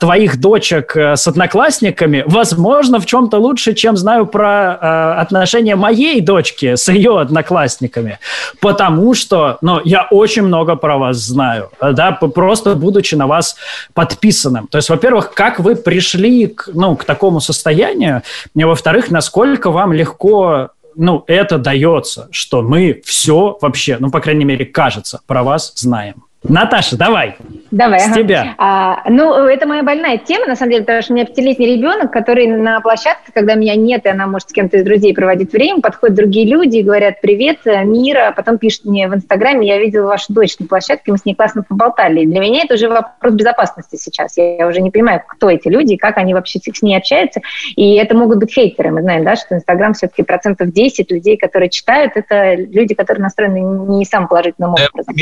[0.00, 6.74] твоих дочек с одноклассниками, возможно, в чем-то лучше, чем знаю про э, отношения моей дочки
[6.74, 8.18] с ее одноклассниками.
[8.60, 13.56] Потому что, ну, я очень много про вас знаю, да, просто будучи на вас
[13.94, 14.66] подписанным.
[14.66, 18.22] То есть, во-первых, как вы пришли к, ну, к такому состоянию,
[18.54, 24.44] и, во-вторых, насколько вам легко ну, это дается, что мы все вообще, ну, по крайней
[24.44, 26.24] мере, кажется, про вас знаем.
[26.42, 27.36] Наташа, давай.
[27.70, 28.00] Давай.
[28.00, 28.14] С ага.
[28.16, 28.54] тебя.
[28.56, 32.10] А, ну, это моя больная тема, на самом деле, потому что у меня пятилетний ребенок,
[32.10, 35.80] который на площадке, когда меня нет, и она может с кем-то из друзей проводить время,
[35.80, 40.32] подходят другие люди и говорят «Привет, Мира», потом пишут мне в Инстаграме «Я видела вашу
[40.32, 42.22] дочь на площадке, мы с ней классно поболтали».
[42.22, 44.36] И для меня это уже вопрос безопасности сейчас.
[44.36, 47.40] Я уже не понимаю, кто эти люди, как они вообще с ней общаются.
[47.76, 48.90] И это могут быть хейтеры.
[48.90, 53.60] Мы знаем, да, что Инстаграм все-таки процентов 10 людей, которые читают, это люди, которые настроены
[53.60, 55.14] не самым положительным образом.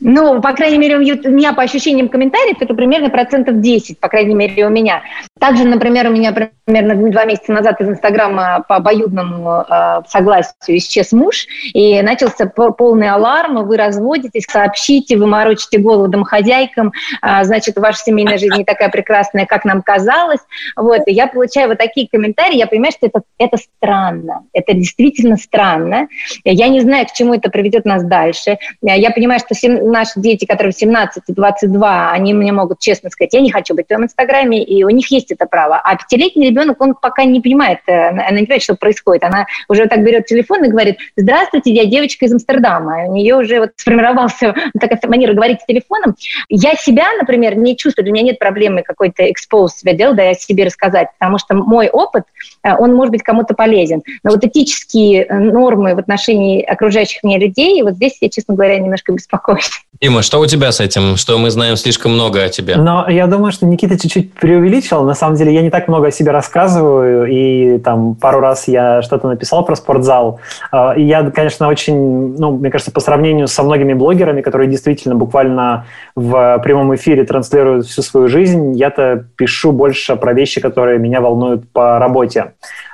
[0.00, 1.00] Ну, по крайней мере, у
[1.30, 5.02] меня по ощущениям комментариев это примерно процентов 10, по крайней мере, у меня.
[5.42, 11.10] Также, например, у меня примерно два месяца назад из Инстаграма по обоюдному э, согласию исчез
[11.10, 18.04] муж, и начался полный аларм, вы разводитесь, сообщите, вы морочите голову домохозяйкам, э, значит, ваша
[18.04, 20.38] семейная жизнь не такая прекрасная, как нам казалось.
[20.76, 25.36] Вот, и я получаю вот такие комментарии, я понимаю, что это, это странно, это действительно
[25.36, 26.06] странно.
[26.44, 28.58] Я не знаю, к чему это приведет нас дальше.
[28.80, 33.40] Я понимаю, что наши дети, которые 17 и 22, они мне могут честно сказать, я
[33.40, 35.76] не хочу быть в твоем инстаграме, и у них есть это право.
[35.76, 39.24] А пятилетний ребенок, он пока не понимает, э, она не понимает, что происходит.
[39.24, 43.06] Она уже так берет телефон и говорит, здравствуйте, я девочка из Амстердама.
[43.08, 46.14] У нее уже вот сформировался такая манера говорить с телефоном.
[46.48, 50.34] Я себя, например, не чувствую, у меня нет проблемы какой-то expose себя делать, да, я
[50.34, 52.24] себе рассказать, потому что мой опыт,
[52.62, 54.02] э, он может быть кому-то полезен.
[54.22, 58.78] Но вот этические э, нормы в отношении окружающих меня людей, вот здесь я, честно говоря,
[58.78, 59.70] немножко беспокоюсь.
[60.00, 61.16] Дима, что у тебя с этим?
[61.16, 62.76] Что мы знаем слишком много о тебе?
[62.76, 65.04] Но я думаю, что Никита чуть-чуть преувеличил.
[65.04, 69.02] На самом деле я не так много о себе рассказываю, и там пару раз я
[69.02, 70.40] что-то написал про спортзал.
[70.72, 75.14] А, и я, конечно, очень, ну, мне кажется, по сравнению со многими блогерами, которые действительно
[75.14, 81.20] буквально в прямом эфире транслируют всю свою жизнь, я-то пишу больше про вещи, которые меня
[81.20, 82.52] волнуют по работе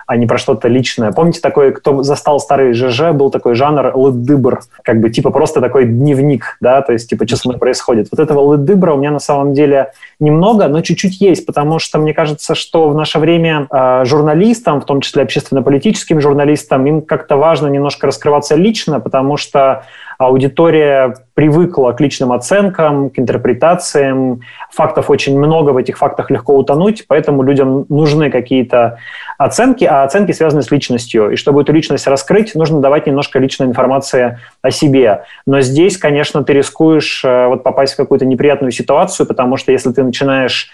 [0.09, 1.13] а не про что-то личное.
[1.13, 5.85] Помните такой, кто застал старый ЖЖ, был такой жанр лыдыбр, как бы типа просто такой
[5.85, 8.09] дневник, да, то есть типа что со мной происходит.
[8.11, 12.13] Вот этого лыдыбра у меня на самом деле немного, но чуть-чуть есть, потому что мне
[12.13, 17.69] кажется, что в наше время э, журналистам, в том числе общественно-политическим журналистам, им как-то важно
[17.69, 19.85] немножко раскрываться лично, потому что
[20.19, 24.41] аудитория привыкла к личным оценкам, к интерпретациям.
[24.73, 28.99] Фактов очень много, в этих фактах легко утонуть, поэтому людям нужны какие-то
[29.39, 31.31] оценки, а оценки связаны с личностью.
[31.31, 35.23] И чтобы эту личность раскрыть, нужно давать немножко личной информации о себе.
[35.47, 39.93] Но здесь, конечно, ты рискуешь э, вот попасть в какую-то неприятную ситуацию, потому что если
[39.93, 40.71] ты начинаешь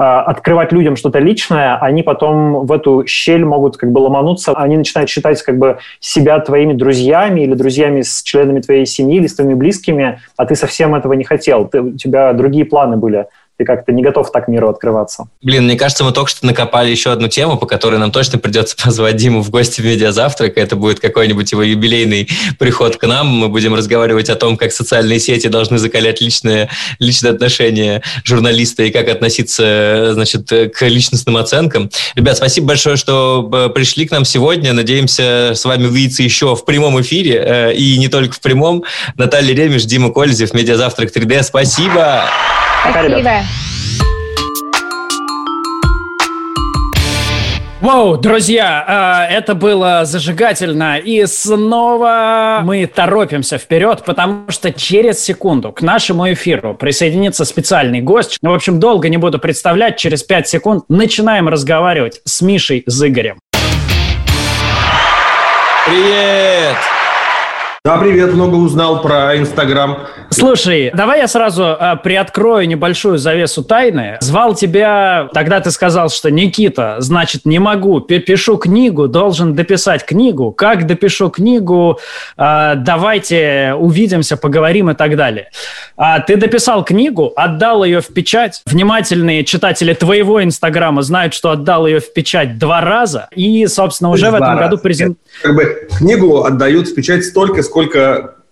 [0.00, 4.76] а, открывать людям что-то личное, они потом в эту щель могут как бы ломануться, они
[4.76, 9.34] начинают считать как бы себя твоими друзьями или друзьями с членами твоей семьи или с
[9.34, 13.26] твоими близкими, а ты совсем этого не хотел, ты, у тебя другие планы были
[13.58, 15.28] ты как-то не готов так миру открываться.
[15.42, 18.76] Блин, мне кажется, мы только что накопали еще одну тему, по которой нам точно придется
[18.82, 20.56] позвать Диму в гости в медиазавтрак.
[20.56, 22.28] Это будет какой-нибудь его юбилейный
[22.58, 23.26] приход к нам.
[23.26, 28.90] Мы будем разговаривать о том, как социальные сети должны закалять личные, личные отношения журналиста и
[28.90, 31.90] как относиться значит, к личностным оценкам.
[32.14, 34.72] Ребят, спасибо большое, что э, пришли к нам сегодня.
[34.72, 38.84] Надеемся с вами увидеться еще в прямом эфире э, и не только в прямом.
[39.16, 41.42] Наталья Ремеш, Дима Кользев, медиазавтрак 3D.
[41.42, 42.24] Спасибо!
[42.90, 43.47] Спасибо.
[47.80, 50.98] Воу, друзья, а, это было зажигательно.
[50.98, 58.38] И снова мы торопимся вперед, потому что через секунду к нашему эфиру присоединится специальный гость.
[58.42, 59.96] Ну, в общем, долго не буду представлять.
[59.96, 63.38] Через пять секунд начинаем разговаривать с Мишей Зыгорем.
[65.86, 66.97] Привет!
[67.88, 70.00] Да, привет, много узнал про Инстаграм.
[70.28, 74.18] Слушай, давай я сразу э, приоткрою небольшую завесу тайны.
[74.20, 80.52] Звал тебя, тогда ты сказал, что Никита, значит, не могу, пишу книгу, должен дописать книгу.
[80.52, 81.98] Как допишу книгу,
[82.36, 85.48] э, давайте увидимся, поговорим и так далее.
[85.96, 88.60] А ты дописал книгу, отдал ее в печать.
[88.66, 93.28] Внимательные читатели твоего Инстаграма знают, что отдал ее в печать два раза.
[93.34, 95.16] И, собственно, уже в этом году презент...
[95.42, 97.77] Как бы книгу отдают в печать столько, сколько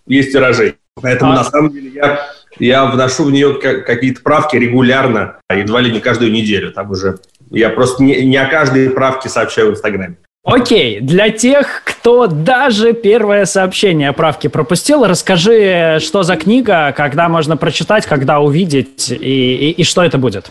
[0.06, 0.76] есть тиражей.
[1.00, 1.36] Поэтому, а...
[1.36, 2.20] на самом деле, я,
[2.58, 6.72] я вношу в нее какие-то правки регулярно, едва ли не каждую неделю.
[6.72, 7.18] Там уже
[7.50, 10.16] я просто не, не о каждой правке сообщаю в Инстаграме.
[10.44, 17.28] Окей, для тех, кто даже первое сообщение о правке пропустил, расскажи, что за книга, когда
[17.28, 20.48] можно прочитать, когда увидеть и, и, и что это будет.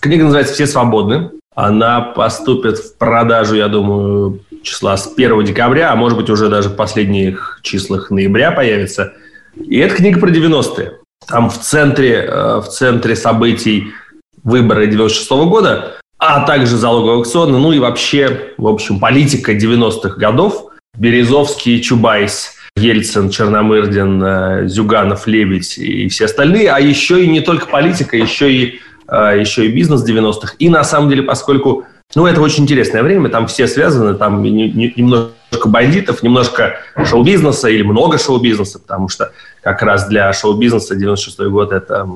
[0.00, 1.30] Книга называется «Все свободны».
[1.60, 6.68] Она поступит в продажу, я думаю, числа с 1 декабря, а может быть уже даже
[6.68, 9.14] в последних числах ноября появится.
[9.56, 10.98] И это книга про 90-е.
[11.26, 13.88] Там в центре, э, в центре событий
[14.44, 20.16] выборы 96 -го года, а также залоговые аукционы, ну и вообще, в общем, политика 90-х
[20.16, 20.66] годов.
[20.96, 27.66] Березовский, Чубайс, Ельцин, Черномырдин, э, Зюганов, Лебедь и все остальные, а еще и не только
[27.66, 28.80] политика, еще и,
[29.10, 30.54] еще и бизнес 90-х.
[30.58, 31.84] И на самом деле, поскольку
[32.14, 38.18] ну, это очень интересное время, там все связаны, там немножко бандитов, немножко шоу-бизнеса или много
[38.18, 39.32] шоу-бизнеса, потому что
[39.62, 42.08] как раз для шоу-бизнеса 96 год– это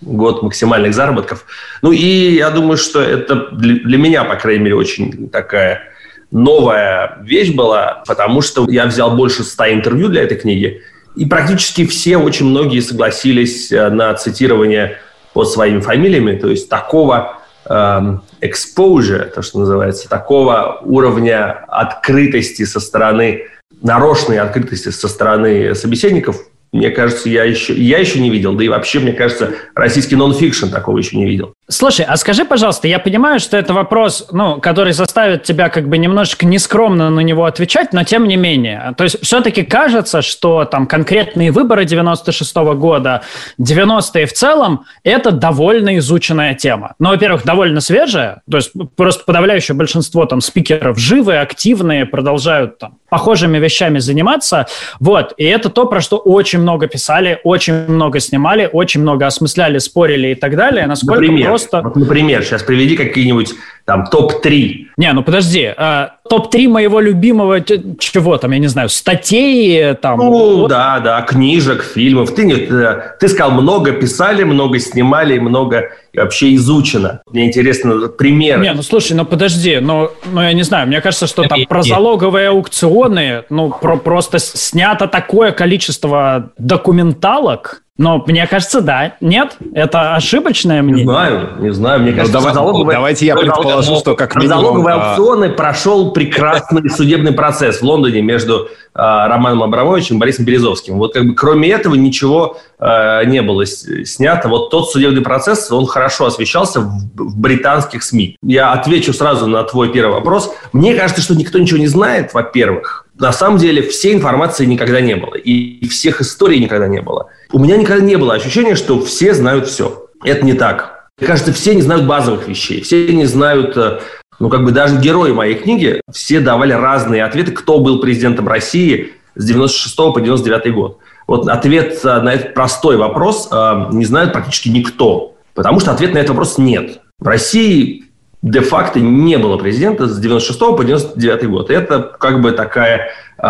[0.00, 1.46] год максимальных заработков.
[1.82, 5.82] Ну, и я думаю, что это для меня, по крайней мере, очень такая
[6.30, 10.82] новая вещь была, потому что я взял больше ста интервью для этой книги,
[11.16, 14.98] и практически все, очень многие согласились э, на цитирование
[15.32, 17.38] под своими фамилиями, то есть такого
[17.70, 23.42] Эм, exposure, то, что называется, такого уровня открытости со стороны,
[23.82, 26.36] нарочной открытости со стороны собеседников,
[26.72, 28.54] мне кажется, я еще, я еще не видел.
[28.54, 31.52] Да и вообще, мне кажется, российский нон-фикшн такого еще не видел.
[31.70, 35.98] Слушай, а скажи, пожалуйста, я понимаю, что это вопрос, ну, который заставит тебя как бы
[35.98, 38.94] немножечко нескромно на него отвечать, но тем не менее.
[38.96, 43.20] То есть все-таки кажется, что там конкретные выборы 96 -го года,
[43.58, 46.94] 90-е в целом, это довольно изученная тема.
[46.98, 52.98] Ну, во-первых, довольно свежая, то есть просто подавляющее большинство там спикеров живые, активные, продолжают там
[53.10, 54.66] похожими вещами заниматься.
[55.00, 59.78] Вот, и это то, про что очень много писали, очень много снимали, очень много осмысляли,
[59.78, 60.86] спорили и так далее.
[60.86, 61.57] Насколько Например?
[61.58, 61.82] Просто...
[61.82, 63.54] Вот, например, сейчас приведи какие-нибудь
[63.84, 64.86] там топ-3.
[64.96, 70.18] Не, ну подожди, а, топ-3 моего любимого чего там, я не знаю, статей там.
[70.18, 70.68] Ну, вот.
[70.68, 72.34] да, да, книжек, фильмов.
[72.34, 77.22] Ты, не, э, ты сказал, много писали, много снимали, много вообще изучено.
[77.30, 78.60] Мне интересно пример.
[78.60, 81.82] Не, ну слушай, ну подожди, ну, ну я не знаю, мне кажется, что там про
[81.82, 89.16] залоговые аукционы, ну про, просто снято такое количество документалок, но мне кажется, да.
[89.20, 89.56] Нет?
[89.74, 91.04] Это ошибочное мнение?
[91.04, 92.00] Не знаю, не знаю.
[92.00, 92.96] Мне ну, кажется, давай, залоговые...
[92.96, 94.56] давайте я предположу, что как минимум...
[94.56, 100.44] Залоговые а, аукционы прошел прекрасный судебный процесс в Лондоне между а, Романом Абрамовичем и Борисом
[100.44, 100.96] Березовским.
[100.96, 104.48] Вот как бы кроме этого ничего а, не было снято.
[104.48, 108.36] Вот тот судебный процесс, он хорошо освещался в, в британских СМИ.
[108.42, 110.54] Я отвечу сразу на твой первый вопрос.
[110.72, 113.06] Мне кажется, что никто ничего не знает, во-первых.
[113.18, 115.34] На самом деле всей информации никогда не было.
[115.34, 117.26] И всех историй никогда не было.
[117.52, 120.06] У меня никогда не было ощущения, что все знают все.
[120.22, 121.10] Это не так.
[121.18, 122.82] Мне кажется, все не знают базовых вещей.
[122.82, 124.00] Все не знают, э,
[124.38, 129.12] ну, как бы даже герои моей книги, все давали разные ответы, кто был президентом России
[129.34, 130.98] с 96 по 99 год.
[131.26, 135.34] Вот ответ э, на этот простой вопрос э, не знает практически никто.
[135.54, 137.00] Потому что ответа на этот вопрос нет.
[137.18, 138.04] В России
[138.42, 141.70] де-факто не было президента с 96 по 99 год.
[141.70, 143.46] Это как бы такая э,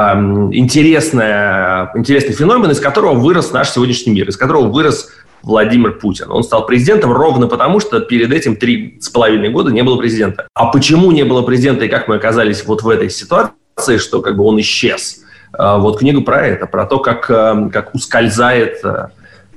[0.53, 5.11] интересная, интересный феномен, из которого вырос наш сегодняшний мир, из которого вырос
[5.43, 6.31] Владимир Путин.
[6.31, 10.49] Он стал президентом ровно потому, что перед этим три с половиной года не было президента.
[10.55, 14.37] А почему не было президента и как мы оказались вот в этой ситуации, что как
[14.37, 15.21] бы он исчез?
[15.53, 19.09] А, вот книга про это, про то, как, э, как ускользает э,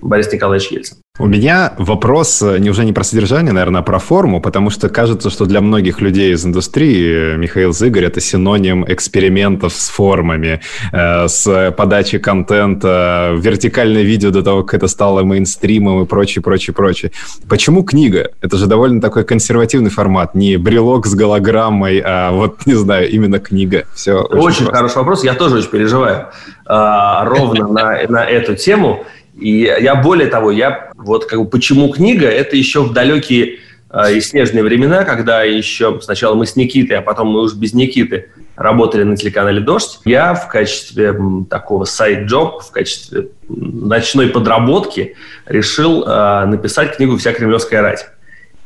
[0.01, 0.97] Борис Николаевич Ельцин.
[1.19, 5.29] У меня вопрос э, неужели не про содержание, наверное, а про форму, потому что кажется,
[5.29, 11.73] что для многих людей из индустрии Михаил Зыгорь– это синоним экспериментов с формами, э, с
[11.77, 17.11] подачей контента, вертикальное видео до того, как это стало мейнстримом и прочее, прочее, прочее.
[17.47, 18.31] Почему книга?
[18.41, 23.39] Это же довольно такой консервативный формат, не брелок с голограммой, а вот, не знаю, именно
[23.39, 23.83] книга.
[23.93, 26.29] Все очень, очень хороший вопрос, я тоже очень переживаю
[26.65, 29.05] а, ровно на эту тему.
[29.41, 34.13] И я более того, я вот как бы почему книга, это еще в далекие э,
[34.13, 38.29] и снежные времена, когда еще сначала мы с Никитой, а потом мы уж без Никиты
[38.55, 41.15] работали на телеканале «Дождь», я в качестве
[41.49, 45.15] такого сайт-джоб, в качестве ночной подработки
[45.47, 48.07] решил э, написать книгу «Вся кремлевская рать».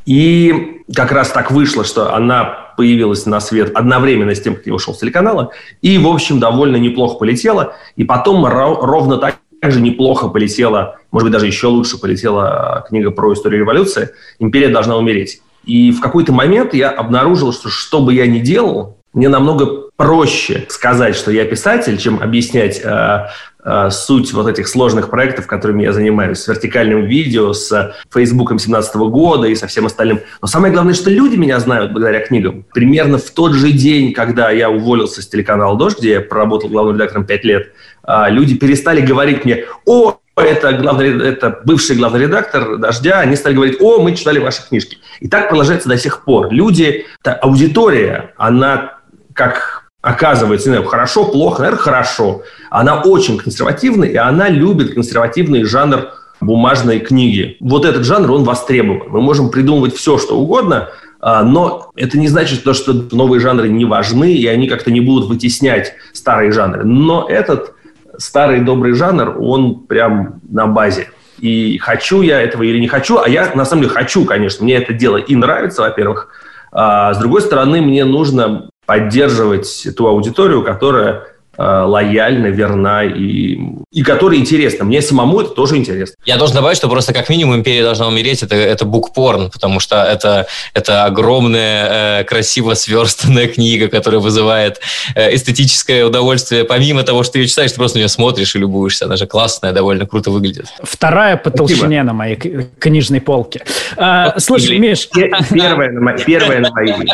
[0.04, 4.74] И как раз так вышло, что она появилась на свет одновременно с тем, как я
[4.74, 5.50] ушел с телеканала,
[5.82, 7.74] и, в общем, довольно неплохо полетела.
[7.96, 9.36] И потом ровно так
[9.72, 14.96] же неплохо полетела, может быть, даже еще лучше полетела книга про историю революции «Империя должна
[14.96, 15.40] умереть».
[15.64, 20.66] И в какой-то момент я обнаружил, что что бы я ни делал, мне намного проще
[20.68, 23.26] сказать, что я писатель, чем объяснять э,
[23.64, 28.96] э, суть вот этих сложных проектов, которыми я занимаюсь, с вертикальным видео, с Фейсбуком 17
[28.96, 30.20] года и со всем остальным.
[30.42, 32.66] Но самое главное, что люди меня знают благодаря книгам.
[32.74, 36.96] Примерно в тот же день, когда я уволился с телеканала «Дождь», где я проработал главным
[36.96, 37.72] редактором 5 лет,
[38.06, 43.54] э, люди перестали говорить мне «О, это, главный, это бывший главный редактор «Дождя», они стали
[43.54, 44.98] говорить, о, мы читали ваши книжки.
[45.20, 46.52] И так продолжается до сих пор.
[46.52, 48.98] Люди, аудитория, она
[49.36, 49.75] как
[50.06, 52.42] оказывается, не знаю, хорошо, плохо, наверное, хорошо.
[52.70, 57.56] Она очень консервативная, и она любит консервативный жанр бумажной книги.
[57.58, 59.08] Вот этот жанр, он востребован.
[59.08, 60.90] Мы можем придумывать все, что угодно,
[61.20, 65.28] а, но это не значит, что новые жанры не важны, и они как-то не будут
[65.28, 66.84] вытеснять старые жанры.
[66.84, 67.74] Но этот
[68.16, 71.08] старый добрый жанр, он прям на базе.
[71.40, 74.62] И хочу я этого или не хочу, а я на самом деле хочу, конечно.
[74.62, 76.28] Мне это дело и нравится, во-первых.
[76.70, 83.58] А с другой стороны, мне нужно поддерживать ту аудиторию, которая лояльна, верна и,
[83.90, 84.84] и которая интересна.
[84.84, 86.16] Мне самому это тоже интересно.
[86.24, 90.02] Я должен добавить, что просто как минимум «Империя должна умереть» это, это букпорн, потому что
[90.02, 94.80] это, это огромная, э, красиво сверстанная книга, которая вызывает
[95.14, 96.64] э, эстетическое удовольствие.
[96.64, 99.06] Помимо того, что ты ее читаешь, ты просто на нее смотришь и любуешься.
[99.06, 100.66] Она же классная, довольно круто выглядит.
[100.82, 101.68] Вторая по Спасибо.
[101.68, 103.64] толщине на моей книжной полке.
[103.96, 105.08] А, слушай, Миш...
[105.08, 107.08] Первая на моей.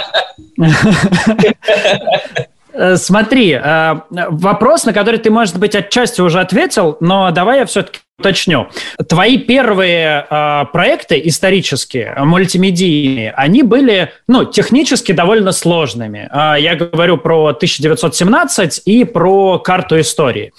[2.73, 7.66] Э, смотри, э, вопрос, на который ты, может быть, отчасти уже ответил, но давай я
[7.66, 8.69] все-таки уточню.
[9.09, 16.29] Твои первые э, проекты исторические, мультимедийные, они были, ну, технически довольно сложными.
[16.31, 20.53] Э, я говорю про 1917 и про карту истории.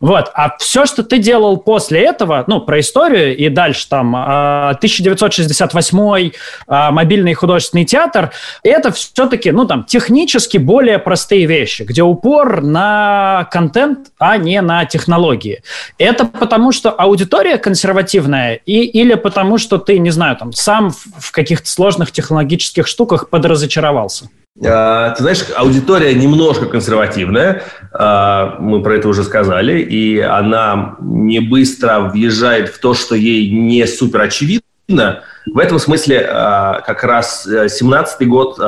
[0.00, 0.30] Вот.
[0.34, 6.30] А все, что ты делал после этого, ну, про историю и дальше там 1968
[6.68, 8.30] мобильный художественный театр,
[8.62, 14.84] это все-таки, ну, там, технически более простые вещи, где упор на контент, а не на
[14.84, 15.62] технологии.
[15.98, 21.32] Это потому, что аудитория консервативная и, или потому, что ты, не знаю, там, сам в
[21.32, 24.28] каких-то сложных технологических штуках подразочаровался?
[24.64, 31.40] А, ты знаешь, аудитория немножко консервативная, а, мы про это уже сказали, и она не
[31.40, 35.22] быстро въезжает в то, что ей не супер очевидно.
[35.46, 38.60] В этом смысле а, как раз 17-й год,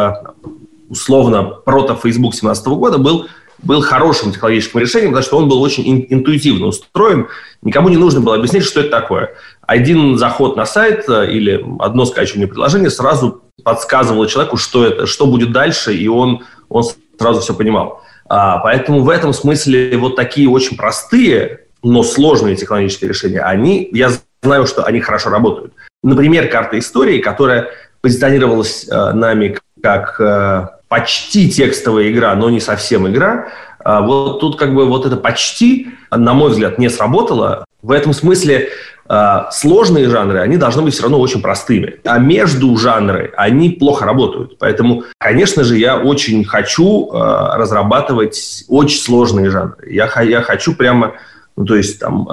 [0.88, 3.26] условно, прото-фейсбук 17 -го года был
[3.62, 7.28] был хорошим технологическим решением, потому что он был очень интуитивно устроен.
[7.62, 9.34] Никому не нужно было объяснять, что это такое.
[9.62, 15.26] Один заход на сайт э, или одно скачивание приложения сразу подсказывало человеку, что это, что
[15.26, 16.84] будет дальше, и он, он
[17.18, 18.02] сразу все понимал.
[18.28, 24.10] А, поэтому в этом смысле вот такие очень простые, но сложные технологические решения, они, я
[24.42, 25.72] знаю, что они хорошо работают.
[26.02, 33.08] Например, карта истории, которая позиционировалась э, нами как э, почти текстовая игра, но не совсем
[33.08, 33.48] игра.
[33.82, 37.64] А вот тут как бы вот это почти, на мой взгляд, не сработало.
[37.80, 38.68] В этом смысле
[39.08, 41.94] а, сложные жанры, они должны быть все равно очень простыми.
[42.04, 44.58] А между жанры они плохо работают.
[44.58, 49.90] Поэтому, конечно же, я очень хочу а, разрабатывать очень сложные жанры.
[49.90, 51.12] Я, я хочу прямо,
[51.56, 52.28] ну, то есть там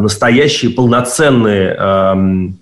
[0.00, 2.54] настоящие полноценные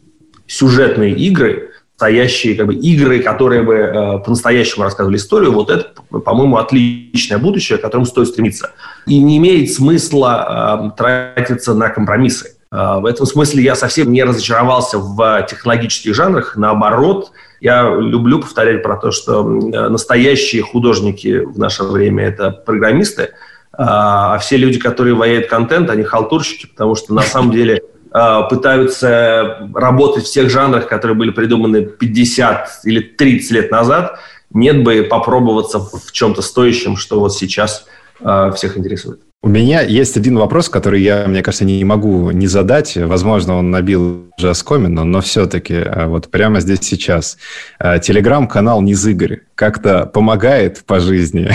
[0.47, 1.72] сюжетные игры,
[2.03, 7.79] настоящие как бы, игры, которые бы э, по-настоящему рассказывали историю, вот это, по-моему, отличное будущее,
[7.79, 8.73] к которому стоит стремиться.
[9.07, 12.57] И не имеет смысла э, тратиться на компромиссы.
[12.73, 16.57] Э, в этом смысле я совсем не разочаровался в технологических жанрах.
[16.57, 17.31] Наоборот,
[17.61, 23.31] я люблю повторять про то, что настоящие художники в наше время– это программисты,
[23.73, 29.69] а все люди, которые ваяют контент, они халтурщики, потому что на самом деле Э, пытаются
[29.75, 34.19] работать в тех жанрах, которые были придуманы 50 или 30 лет назад,
[34.55, 37.87] нет бы попробоваться в чем-то стоящем, что вот сейчас
[38.21, 39.21] э, всех интересует.
[39.45, 42.97] У меня есть один вопрос, который я, мне кажется, не могу не задать.
[42.97, 47.39] Возможно, он набил уже оскомину, но все-таки э, вот прямо здесь сейчас.
[47.81, 49.41] Телеграм-канал Низыгорь.
[49.63, 51.49] Как-то помогает по жизни,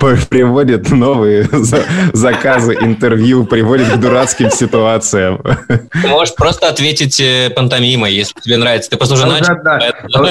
[0.30, 1.48] приводит новые
[2.12, 5.40] заказы, интервью, приводит к дурацким ситуациям.
[6.08, 8.90] можешь просто ответить э, пантомимой, если тебе нравится.
[8.90, 9.54] Ты просто уже начал.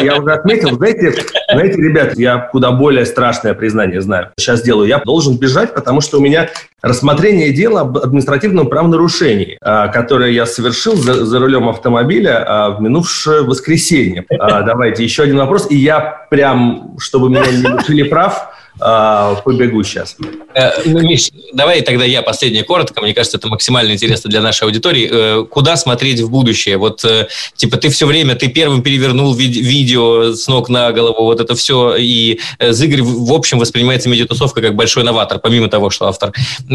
[0.03, 1.13] Я уже отметил, знаете,
[1.53, 4.31] знаете, ребят, я куда более страшное признание знаю.
[4.37, 4.89] Сейчас делаю.
[4.89, 6.49] Я должен бежать, потому что у меня
[6.81, 12.81] рассмотрение дела об административном правонарушении, а, которое я совершил за, за рулем автомобиля а, в
[12.81, 14.25] минувшее воскресенье.
[14.39, 15.67] А, давайте еще один вопрос.
[15.69, 20.15] И я прям, чтобы меня не лишили прав, а, побегу сейчас.
[20.55, 23.01] Э, ну, Миш, давай тогда я последнее коротко.
[23.01, 25.09] Мне кажется, это максимально интересно для нашей аудитории.
[25.11, 26.77] Э, куда смотреть в будущее?
[26.77, 31.39] Вот, э, типа, ты все время, ты первым перевернул видео с ног на голову, вот
[31.39, 31.95] это все.
[31.95, 36.31] И Зыгорь, в общем, воспринимается медиатусовка как большой новатор, помимо того, что автор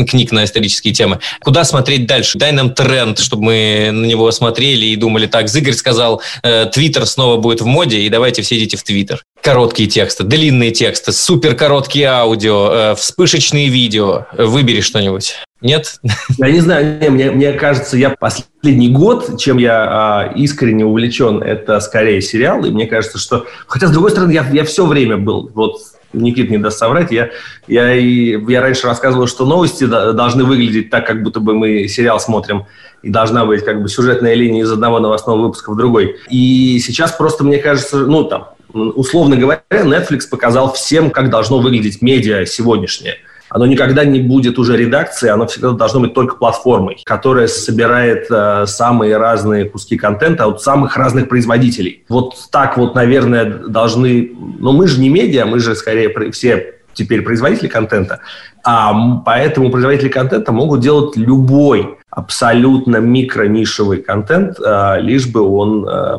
[0.09, 1.19] книг на исторические темы.
[1.43, 2.39] Куда смотреть дальше?
[2.39, 6.23] Дай нам тренд, чтобы мы на него смотрели и думали, так, Зыгорь сказал,
[6.73, 9.25] Твиттер снова будет в моде, и давайте все идите в Твиттер.
[9.43, 14.27] Короткие тексты, длинные тексты, супер короткие аудио, вспышечные видео.
[14.37, 15.37] Выбери что-нибудь.
[15.61, 16.01] Нет?
[16.39, 21.43] Я не знаю, не, мне, мне кажется, я последний год, чем я а, искренне увлечен,
[21.43, 23.47] это скорее сериал, и мне кажется, что...
[23.67, 25.79] Хотя, с другой стороны, я, я все время был, вот
[26.13, 27.31] Никит не даст соврать, я,
[27.67, 32.67] я, я раньше рассказывал, что новости должны выглядеть так, как будто бы мы сериал смотрим,
[33.03, 36.17] и должна быть как бы сюжетная линия из одного новостного выпуска в другой.
[36.29, 42.03] И сейчас просто, мне кажется, ну, там, условно говоря, Netflix показал всем, как должно выглядеть
[42.03, 43.17] медиа сегодняшнее.
[43.49, 48.67] Оно никогда не будет уже редакцией, оно всегда должно быть только платформой, которая собирает э,
[48.67, 52.05] самые разные куски контента от самых разных производителей.
[52.09, 54.33] Вот так вот, наверное, должны...
[54.59, 58.21] Но мы же не медиа, мы же скорее все теперь производители контента,
[58.65, 66.19] а поэтому производители контента могут делать любой абсолютно микро-нишевый контент, э, лишь бы он э,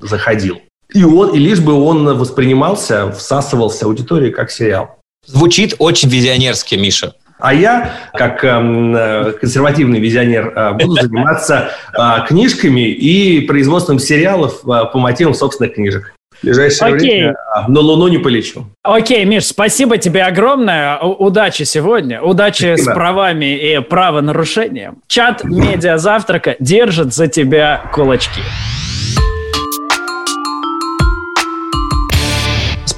[0.00, 0.58] заходил.
[0.94, 4.96] И, он, и лишь бы он воспринимался, всасывался аудиторией как сериал.
[5.26, 7.14] Звучит очень визионерски, Миша.
[7.40, 14.84] А я, как э, консервативный визионер, э, буду заниматься э, книжками и производством сериалов э,
[14.92, 16.14] по мотивам собственных книжек.
[16.40, 17.10] В ближайшее Окей.
[17.10, 18.66] время а, на Луну не полечу.
[18.82, 20.98] Окей, Миш, спасибо тебе огромное.
[20.98, 22.22] Удачи сегодня.
[22.22, 22.92] Удачи спасибо.
[22.92, 25.02] с правами и правонарушением.
[25.06, 28.40] Чат медиа завтрака держит за тебя кулачки.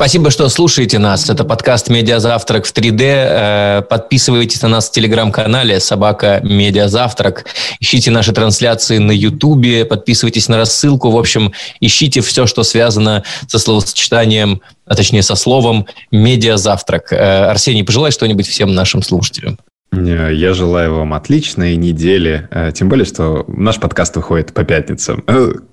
[0.03, 1.31] Спасибо, что слушаете нас.
[1.31, 3.03] Это подкаст «Медиазавтрак в 3D».
[3.03, 7.47] Э, подписывайтесь на нас в телеграм-канале «Собака Медиазавтрак».
[7.79, 11.13] Ищите наши трансляции на Ютубе, подписывайтесь на рассылку.
[11.13, 17.13] В общем, ищите все, что связано со словосочетанием, а точнее со словом «Медиазавтрак».
[17.13, 19.57] Э, Арсений, пожелай что-нибудь всем нашим слушателям.
[19.93, 25.23] Я желаю вам отличной недели, э, тем более, что наш подкаст выходит по пятницам.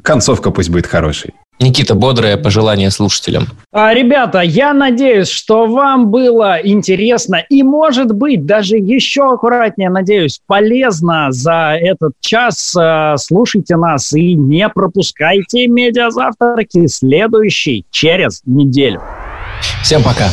[0.01, 1.34] Концовка пусть будет хорошей.
[1.61, 3.47] Никита, бодрое пожелание слушателям.
[3.74, 10.39] А, ребята, я надеюсь, что вам было интересно и, может быть, даже еще аккуратнее, надеюсь,
[10.47, 12.76] полезно за этот час.
[12.78, 19.01] А, слушайте нас и не пропускайте медиазавтраки следующий через неделю.
[19.84, 20.30] Всем пока.